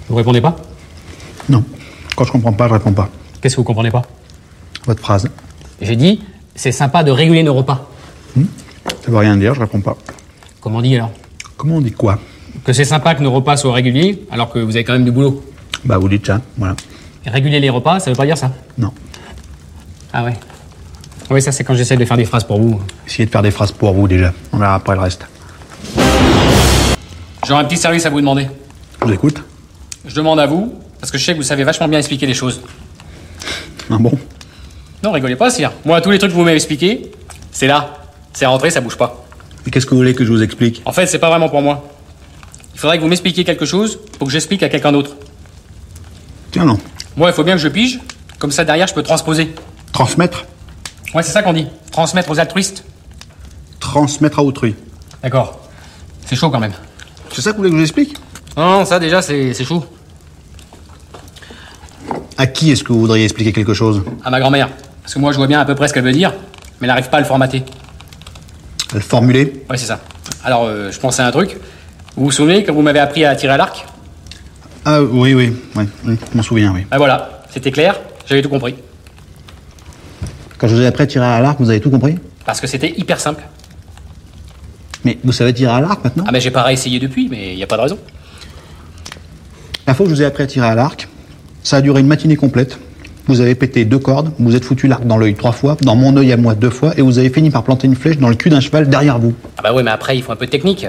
Vous 0.08 0.16
répondez 0.16 0.40
pas? 0.40 0.56
Non. 1.48 1.62
Quand 2.16 2.24
je 2.24 2.32
comprends 2.32 2.52
pas, 2.52 2.66
je 2.66 2.72
réponds 2.72 2.92
pas. 2.92 3.08
Qu'est-ce 3.40 3.54
que 3.54 3.60
vous 3.60 3.64
comprenez 3.64 3.92
pas? 3.92 4.02
Votre 4.86 5.00
phrase. 5.00 5.28
J'ai 5.80 5.94
dit, 5.94 6.20
c'est 6.54 6.72
sympa 6.72 7.02
de 7.02 7.10
réguler 7.10 7.42
nos 7.42 7.54
repas. 7.54 7.88
Hmm 8.36 8.44
ça 8.84 9.10
veut 9.10 9.18
rien 9.18 9.36
dire, 9.36 9.54
je 9.54 9.60
réponds 9.60 9.80
pas. 9.80 9.96
Comment 10.60 10.78
on 10.78 10.82
dit 10.82 10.94
alors? 10.94 11.10
Comment 11.56 11.76
on 11.76 11.80
dit 11.80 11.92
quoi? 11.92 12.18
Que 12.64 12.72
c'est 12.72 12.84
sympa 12.84 13.14
que 13.14 13.22
nos 13.22 13.30
repas 13.30 13.56
soient 13.56 13.72
réguliers, 13.72 14.26
alors 14.30 14.50
que 14.50 14.58
vous 14.58 14.76
avez 14.76 14.84
quand 14.84 14.92
même 14.92 15.04
du 15.04 15.10
boulot. 15.10 15.44
Bah, 15.84 15.98
vous 15.98 16.08
dites 16.08 16.26
ça, 16.26 16.40
voilà. 16.56 16.74
Et 17.24 17.30
réguler 17.30 17.60
les 17.60 17.70
repas, 17.70 18.00
ça 18.00 18.10
veut 18.10 18.16
pas 18.16 18.26
dire 18.26 18.38
ça? 18.38 18.52
Non. 18.78 18.92
Ah 20.12 20.24
ouais. 20.24 20.34
Oui, 21.30 21.40
ça 21.40 21.52
c'est 21.52 21.64
quand 21.64 21.74
j'essaie 21.74 21.96
de 21.96 22.04
faire 22.04 22.16
des 22.16 22.24
phrases 22.24 22.44
pour 22.44 22.60
vous. 22.60 22.80
Essayez 23.06 23.26
de 23.26 23.30
faire 23.30 23.42
des 23.42 23.50
phrases 23.50 23.72
pour 23.72 23.92
vous 23.92 24.08
déjà. 24.08 24.32
On 24.52 24.58
verra 24.58 24.74
après 24.74 24.94
le 24.94 25.00
reste. 25.00 25.26
J'aurais 27.46 27.62
un 27.62 27.64
petit 27.64 27.76
service 27.76 28.04
à 28.04 28.10
vous 28.10 28.20
demander. 28.20 28.48
Je 29.00 29.06
vous 29.06 29.12
écoute. 29.12 29.42
Je 30.04 30.14
demande 30.14 30.40
à 30.40 30.46
vous, 30.46 30.74
parce 30.98 31.10
que 31.12 31.18
je 31.18 31.24
sais 31.24 31.32
que 31.32 31.38
vous 31.38 31.42
savez 31.42 31.64
vachement 31.64 31.88
bien 31.88 31.98
expliquer 31.98 32.26
les 32.26 32.34
choses. 32.34 32.60
Ah 33.90 33.96
bon? 33.98 34.12
Non, 35.02 35.12
rigolez 35.12 35.36
pas, 35.36 35.50
Sire. 35.50 35.72
Moi, 35.84 36.00
tous 36.00 36.10
les 36.10 36.18
trucs 36.18 36.30
que 36.30 36.36
vous 36.36 36.42
m'avez 36.44 36.56
expliqués, 36.56 37.10
c'est 37.52 37.66
là. 37.66 37.98
C'est 38.32 38.46
rentré, 38.46 38.70
ça 38.70 38.80
bouge 38.80 38.96
pas. 38.96 39.24
Et 39.66 39.70
qu'est-ce 39.70 39.86
que 39.86 39.90
vous 39.90 39.96
voulez 39.96 40.14
que 40.14 40.24
je 40.24 40.32
vous 40.32 40.42
explique? 40.42 40.82
En 40.84 40.92
fait, 40.92 41.06
c'est 41.06 41.18
pas 41.18 41.28
vraiment 41.30 41.48
pour 41.48 41.62
moi. 41.62 41.88
Il 42.74 42.80
faudrait 42.80 42.96
que 42.98 43.02
vous 43.02 43.08
m'expliquiez 43.08 43.44
quelque 43.44 43.64
chose 43.66 43.98
pour 44.18 44.26
que 44.28 44.32
j'explique 44.32 44.62
à 44.62 44.68
quelqu'un 44.68 44.92
d'autre. 44.92 45.16
Tiens, 46.50 46.64
non. 46.64 46.78
Moi, 47.16 47.30
il 47.30 47.32
faut 47.34 47.44
bien 47.44 47.54
que 47.54 47.60
je 47.60 47.68
pige. 47.68 48.00
Comme 48.38 48.50
ça, 48.50 48.64
derrière, 48.64 48.86
je 48.86 48.94
peux 48.94 49.02
transposer. 49.02 49.54
Transmettre? 49.92 50.44
Ouais, 51.14 51.22
c'est 51.22 51.32
ça 51.32 51.42
qu'on 51.42 51.52
dit. 51.52 51.66
Transmettre 51.92 52.30
aux 52.30 52.38
altruistes. 52.38 52.84
Transmettre 53.80 54.38
à 54.38 54.42
autrui. 54.42 54.74
D'accord. 55.22 55.60
C'est 56.24 56.36
chaud 56.36 56.50
quand 56.50 56.60
même. 56.60 56.72
C'est 57.32 57.42
ça 57.42 57.50
que 57.50 57.56
vous 57.56 57.62
voulez 57.62 57.70
que 57.70 57.76
je 57.76 57.80
vous 57.80 57.84
explique 57.84 58.16
Non, 58.56 58.84
ça 58.84 58.98
déjà, 58.98 59.20
c'est 59.20 59.52
c'est 59.52 59.64
chaud. 59.64 59.84
À 62.38 62.46
qui 62.46 62.70
est-ce 62.70 62.82
que 62.84 62.92
vous 62.92 63.00
voudriez 63.00 63.24
expliquer 63.24 63.52
quelque 63.52 63.74
chose? 63.74 64.02
À 64.24 64.30
ma 64.30 64.40
grand-mère. 64.40 64.70
Parce 65.02 65.14
que 65.14 65.18
moi, 65.18 65.32
je 65.32 65.36
vois 65.38 65.46
bien 65.46 65.60
à 65.60 65.64
peu 65.64 65.74
près 65.74 65.88
ce 65.88 65.94
qu'elle 65.94 66.04
veut 66.04 66.12
dire, 66.12 66.32
mais 66.80 66.86
elle 66.86 66.88
n'arrive 66.88 67.08
pas 67.10 67.18
à 67.18 67.20
le 67.20 67.26
formater. 67.26 67.62
À 68.92 68.94
le 68.94 69.00
formuler 69.00 69.64
Ouais, 69.68 69.76
c'est 69.76 69.86
ça. 69.86 70.00
Alors, 70.44 70.64
euh, 70.64 70.90
je 70.90 70.98
pensais 70.98 71.22
à 71.22 71.26
un 71.26 71.30
truc. 71.30 71.56
Vous 72.16 72.24
vous 72.26 72.30
souvenez 72.30 72.64
quand 72.64 72.72
vous 72.74 72.82
m'avez 72.82 72.98
appris 73.00 73.24
à 73.24 73.34
tirer 73.36 73.52
à 73.54 73.56
l'arc? 73.56 73.86
Ah 74.84 75.02
oui, 75.02 75.34
oui, 75.34 75.54
oui, 75.76 75.84
oui, 76.06 76.18
je 76.32 76.36
m'en 76.36 76.42
souviens, 76.42 76.72
oui. 76.72 76.86
Ah 76.90 76.98
voilà, 76.98 77.42
c'était 77.50 77.70
clair, 77.70 78.00
j'avais 78.26 78.40
tout 78.42 78.48
compris. 78.48 78.74
Quand 80.58 80.68
je 80.68 80.74
vous 80.74 80.82
ai 80.82 80.86
appris 80.86 81.04
à 81.04 81.06
tirer 81.06 81.26
à 81.26 81.40
l'arc, 81.40 81.60
vous 81.60 81.70
avez 81.70 81.80
tout 81.80 81.90
compris? 81.90 82.18
Parce 82.44 82.60
que 82.60 82.66
c'était 82.66 82.92
hyper 82.98 83.20
simple. 83.20 83.42
Mais 85.04 85.18
vous 85.22 85.32
savez 85.32 85.52
tirer 85.54 85.72
à 85.72 85.80
l'arc 85.80 86.02
maintenant? 86.02 86.24
Ah, 86.26 86.32
mais 86.32 86.40
j'ai 86.40 86.50
pas 86.50 86.62
réessayé 86.62 86.98
depuis, 86.98 87.28
mais 87.28 87.52
il 87.52 87.56
n'y 87.56 87.62
a 87.62 87.66
pas 87.66 87.76
de 87.76 87.82
raison. 87.82 87.98
La 89.86 89.94
fois 89.94 90.04
que 90.04 90.10
je 90.10 90.14
vous 90.16 90.22
ai 90.22 90.26
appris 90.26 90.42
à 90.42 90.46
tirer 90.46 90.66
à 90.66 90.74
l'arc, 90.74 91.08
ça 91.62 91.76
a 91.76 91.80
duré 91.80 92.00
une 92.00 92.06
matinée 92.06 92.36
complète. 92.36 92.78
Vous 93.30 93.40
avez 93.40 93.54
pété 93.54 93.84
deux 93.84 94.00
cordes, 94.00 94.32
vous 94.40 94.56
êtes 94.56 94.64
foutu 94.64 94.88
l'arc 94.88 95.06
dans 95.06 95.16
l'œil 95.16 95.36
trois 95.36 95.52
fois, 95.52 95.76
dans 95.82 95.94
mon 95.94 96.16
œil 96.16 96.32
à 96.32 96.36
moi 96.36 96.56
deux 96.56 96.68
fois, 96.68 96.94
et 96.96 97.00
vous 97.00 97.20
avez 97.20 97.30
fini 97.30 97.48
par 97.48 97.62
planter 97.62 97.86
une 97.86 97.94
flèche 97.94 98.18
dans 98.18 98.28
le 98.28 98.34
cul 98.34 98.50
d'un 98.50 98.58
cheval 98.58 98.88
derrière 98.90 99.20
vous. 99.20 99.34
Ah 99.56 99.62
bah 99.62 99.72
ouais, 99.72 99.84
mais 99.84 99.92
après, 99.92 100.16
il 100.16 100.22
faut 100.24 100.32
un 100.32 100.36
peu 100.36 100.46
de 100.46 100.50
technique. 100.50 100.84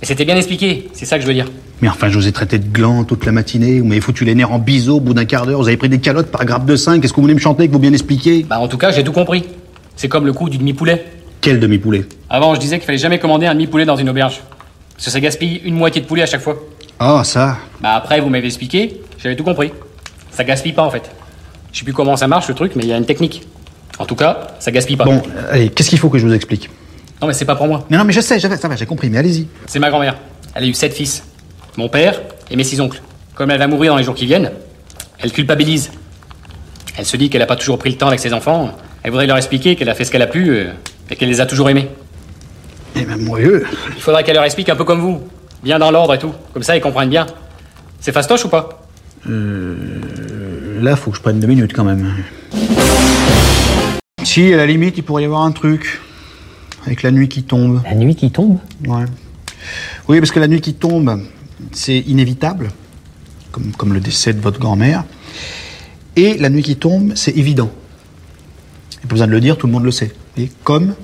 Et 0.00 0.06
c'était 0.06 0.24
bien 0.24 0.36
expliqué, 0.36 0.88
c'est 0.92 1.04
ça 1.04 1.16
que 1.16 1.22
je 1.22 1.26
veux 1.26 1.34
dire. 1.34 1.46
Mais 1.82 1.88
enfin, 1.88 2.10
je 2.10 2.16
vous 2.16 2.28
ai 2.28 2.30
traité 2.30 2.60
de 2.60 2.68
gland 2.72 3.02
toute 3.02 3.26
la 3.26 3.32
matinée, 3.32 3.80
vous 3.80 3.86
m'avez 3.88 4.00
foutu 4.00 4.24
les 4.24 4.36
nerfs 4.36 4.52
en 4.52 4.60
biseau 4.60 4.98
au 4.98 5.00
bout 5.00 5.14
d'un 5.14 5.24
quart 5.24 5.46
d'heure, 5.46 5.58
vous 5.60 5.66
avez 5.66 5.76
pris 5.76 5.88
des 5.88 5.98
calottes 5.98 6.30
par 6.30 6.44
grappe 6.44 6.64
de 6.64 6.76
5, 6.76 7.00
qu'est-ce 7.02 7.12
que 7.12 7.16
vous 7.16 7.22
voulez 7.22 7.34
me 7.34 7.40
chanter, 7.40 7.66
que 7.66 7.72
vous 7.72 7.80
bien 7.80 7.92
expliquer 7.92 8.46
Bah 8.48 8.60
en 8.60 8.68
tout 8.68 8.78
cas, 8.78 8.92
j'ai 8.92 9.02
tout 9.02 9.10
compris. 9.10 9.42
C'est 9.96 10.08
comme 10.08 10.26
le 10.26 10.32
coup 10.32 10.48
du 10.48 10.58
demi-poulet. 10.58 11.06
Quel 11.40 11.58
demi-poulet? 11.58 12.04
Avant, 12.30 12.54
je 12.54 12.60
disais 12.60 12.76
qu'il 12.78 12.86
fallait 12.86 12.98
jamais 12.98 13.18
commander 13.18 13.46
un 13.46 13.54
demi-poulet 13.54 13.84
dans 13.84 13.96
une 13.96 14.08
auberge. 14.10 14.42
Parce 14.94 15.06
que 15.06 15.10
ça 15.10 15.18
gaspille 15.18 15.60
une 15.64 15.74
moitié 15.74 16.00
de 16.00 16.06
poulet 16.06 16.22
à 16.22 16.26
chaque 16.26 16.42
fois. 16.42 16.56
Ah, 17.00 17.22
ça 17.24 17.58
Bah 17.80 17.94
après, 17.96 18.20
vous 18.20 18.28
m'avez 18.28 18.46
expliqué, 18.46 19.00
j'avais 19.20 19.34
tout 19.34 19.42
compris. 19.42 19.72
Ça 20.30 20.44
gaspille 20.44 20.72
pas 20.72 20.84
en 20.84 20.90
fait. 20.90 21.10
Je 21.72 21.78
sais 21.78 21.84
plus 21.84 21.92
comment 21.92 22.16
ça 22.16 22.26
marche 22.26 22.48
le 22.48 22.54
truc, 22.54 22.72
mais 22.76 22.82
il 22.82 22.88
y 22.88 22.92
a 22.92 22.96
une 22.96 23.06
technique. 23.06 23.46
En 23.98 24.06
tout 24.06 24.14
cas, 24.14 24.48
ça 24.58 24.70
gaspille 24.70 24.96
pas. 24.96 25.04
Bon, 25.04 25.22
allez, 25.50 25.70
qu'est-ce 25.70 25.90
qu'il 25.90 25.98
faut 25.98 26.08
que 26.08 26.18
je 26.18 26.26
vous 26.26 26.32
explique? 26.32 26.70
Non 27.20 27.26
mais 27.26 27.32
c'est 27.32 27.44
pas 27.44 27.56
pour 27.56 27.66
moi. 27.66 27.84
Non, 27.90 27.98
non, 27.98 28.04
mais 28.04 28.12
je 28.12 28.20
sais, 28.20 28.38
je 28.38 28.46
ça 28.46 28.68
va, 28.68 28.76
j'ai 28.76 28.86
compris, 28.86 29.10
mais 29.10 29.18
allez-y. 29.18 29.48
C'est 29.66 29.80
ma 29.80 29.90
grand-mère. 29.90 30.16
Elle 30.54 30.64
a 30.64 30.66
eu 30.66 30.74
sept 30.74 30.94
fils. 30.94 31.24
Mon 31.76 31.88
père 31.88 32.20
et 32.50 32.56
mes 32.56 32.64
six 32.64 32.80
oncles. 32.80 33.02
Comme 33.34 33.50
elle 33.50 33.58
va 33.58 33.66
mourir 33.66 33.92
dans 33.92 33.98
les 33.98 34.04
jours 34.04 34.14
qui 34.14 34.26
viennent, 34.26 34.52
elle 35.18 35.32
culpabilise. 35.32 35.90
Elle 36.96 37.06
se 37.06 37.16
dit 37.16 37.30
qu'elle 37.30 37.42
a 37.42 37.46
pas 37.46 37.56
toujours 37.56 37.78
pris 37.78 37.90
le 37.90 37.96
temps 37.96 38.08
avec 38.08 38.20
ses 38.20 38.32
enfants. 38.32 38.72
Elle 39.02 39.10
voudrait 39.10 39.26
leur 39.26 39.36
expliquer 39.36 39.76
qu'elle 39.76 39.88
a 39.88 39.94
fait 39.94 40.04
ce 40.04 40.10
qu'elle 40.10 40.22
a 40.22 40.26
pu 40.26 40.50
euh, 40.50 40.72
et 41.10 41.16
qu'elle 41.16 41.28
les 41.28 41.40
a 41.40 41.46
toujours 41.46 41.70
aimés. 41.70 41.88
Eh 42.96 43.04
ben, 43.04 43.16
moi, 43.16 43.40
eux. 43.40 43.64
Il 43.94 44.02
faudrait 44.02 44.24
qu'elle 44.24 44.34
leur 44.34 44.44
explique 44.44 44.68
un 44.68 44.76
peu 44.76 44.84
comme 44.84 45.00
vous. 45.00 45.22
Bien 45.62 45.78
dans 45.78 45.90
l'ordre 45.90 46.14
et 46.14 46.18
tout. 46.18 46.32
Comme 46.52 46.62
ça, 46.64 46.76
ils 46.76 46.80
comprennent 46.80 47.10
bien. 47.10 47.26
C'est 48.00 48.12
fastoche 48.12 48.44
ou 48.44 48.48
pas? 48.48 48.86
Euh. 49.28 50.00
Là, 50.80 50.94
faut 50.94 51.10
que 51.10 51.16
je 51.16 51.22
prenne 51.22 51.40
deux 51.40 51.48
minutes 51.48 51.72
quand 51.72 51.84
même. 51.84 52.14
Si, 54.22 54.52
à 54.52 54.56
la 54.56 54.66
limite, 54.66 54.96
il 54.96 55.02
pourrait 55.02 55.22
y 55.22 55.24
avoir 55.26 55.42
un 55.42 55.50
truc. 55.50 56.00
Avec 56.86 57.02
la 57.02 57.10
nuit 57.10 57.28
qui 57.28 57.42
tombe. 57.42 57.82
La 57.84 57.94
nuit 57.94 58.14
qui 58.14 58.30
tombe 58.30 58.58
Ouais. 58.86 59.04
Oui, 60.08 60.20
parce 60.20 60.30
que 60.30 60.38
la 60.38 60.46
nuit 60.46 60.60
qui 60.60 60.74
tombe, 60.74 61.20
c'est 61.72 61.98
inévitable, 61.98 62.68
comme, 63.50 63.72
comme 63.72 63.92
le 63.92 64.00
décès 64.00 64.32
de 64.32 64.40
votre 64.40 64.60
grand-mère. 64.60 65.04
Et 66.14 66.38
la 66.38 66.48
nuit 66.48 66.62
qui 66.62 66.76
tombe, 66.76 67.12
c'est 67.16 67.36
évident. 67.36 67.70
Il 68.92 68.94
n'y 68.94 68.98
a 68.98 69.02
pas 69.02 69.08
besoin 69.08 69.26
de 69.26 69.32
le 69.32 69.40
dire, 69.40 69.58
tout 69.58 69.66
le 69.66 69.72
monde 69.72 69.84
le 69.84 69.90
sait. 69.90 70.12
Et 70.36 70.48
comme 70.62 70.94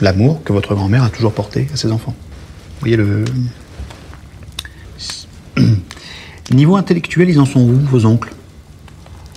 l'amour 0.00 0.42
que 0.44 0.52
votre 0.52 0.74
grand-mère 0.74 1.02
a 1.02 1.10
toujours 1.10 1.32
porté 1.32 1.68
à 1.72 1.76
ses 1.76 1.90
enfants. 1.90 2.14
Vous 2.18 2.80
voyez 2.80 2.96
le. 2.96 3.24
Niveau 6.52 6.76
intellectuel, 6.76 7.30
ils 7.30 7.40
en 7.40 7.46
sont 7.46 7.60
où, 7.60 7.72
vos 7.72 8.04
oncles? 8.04 8.32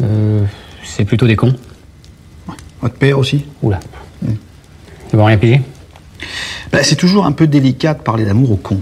Euh, 0.02 0.44
c'est 0.84 1.06
plutôt 1.06 1.28
des 1.28 1.36
cons. 1.36 1.56
Votre 2.82 2.96
père 2.96 3.20
aussi 3.20 3.46
Oula. 3.62 3.80
Ils 4.24 5.18
vont 5.18 5.26
rien 5.26 5.38
piger? 5.38 5.62
Bah, 6.72 6.84
c'est 6.84 6.96
toujours 6.96 7.26
un 7.26 7.32
peu 7.32 7.48
délicat 7.48 7.94
de 7.94 8.02
parler 8.02 8.26
d'amour 8.26 8.52
aux 8.52 8.58
cons. 8.58 8.82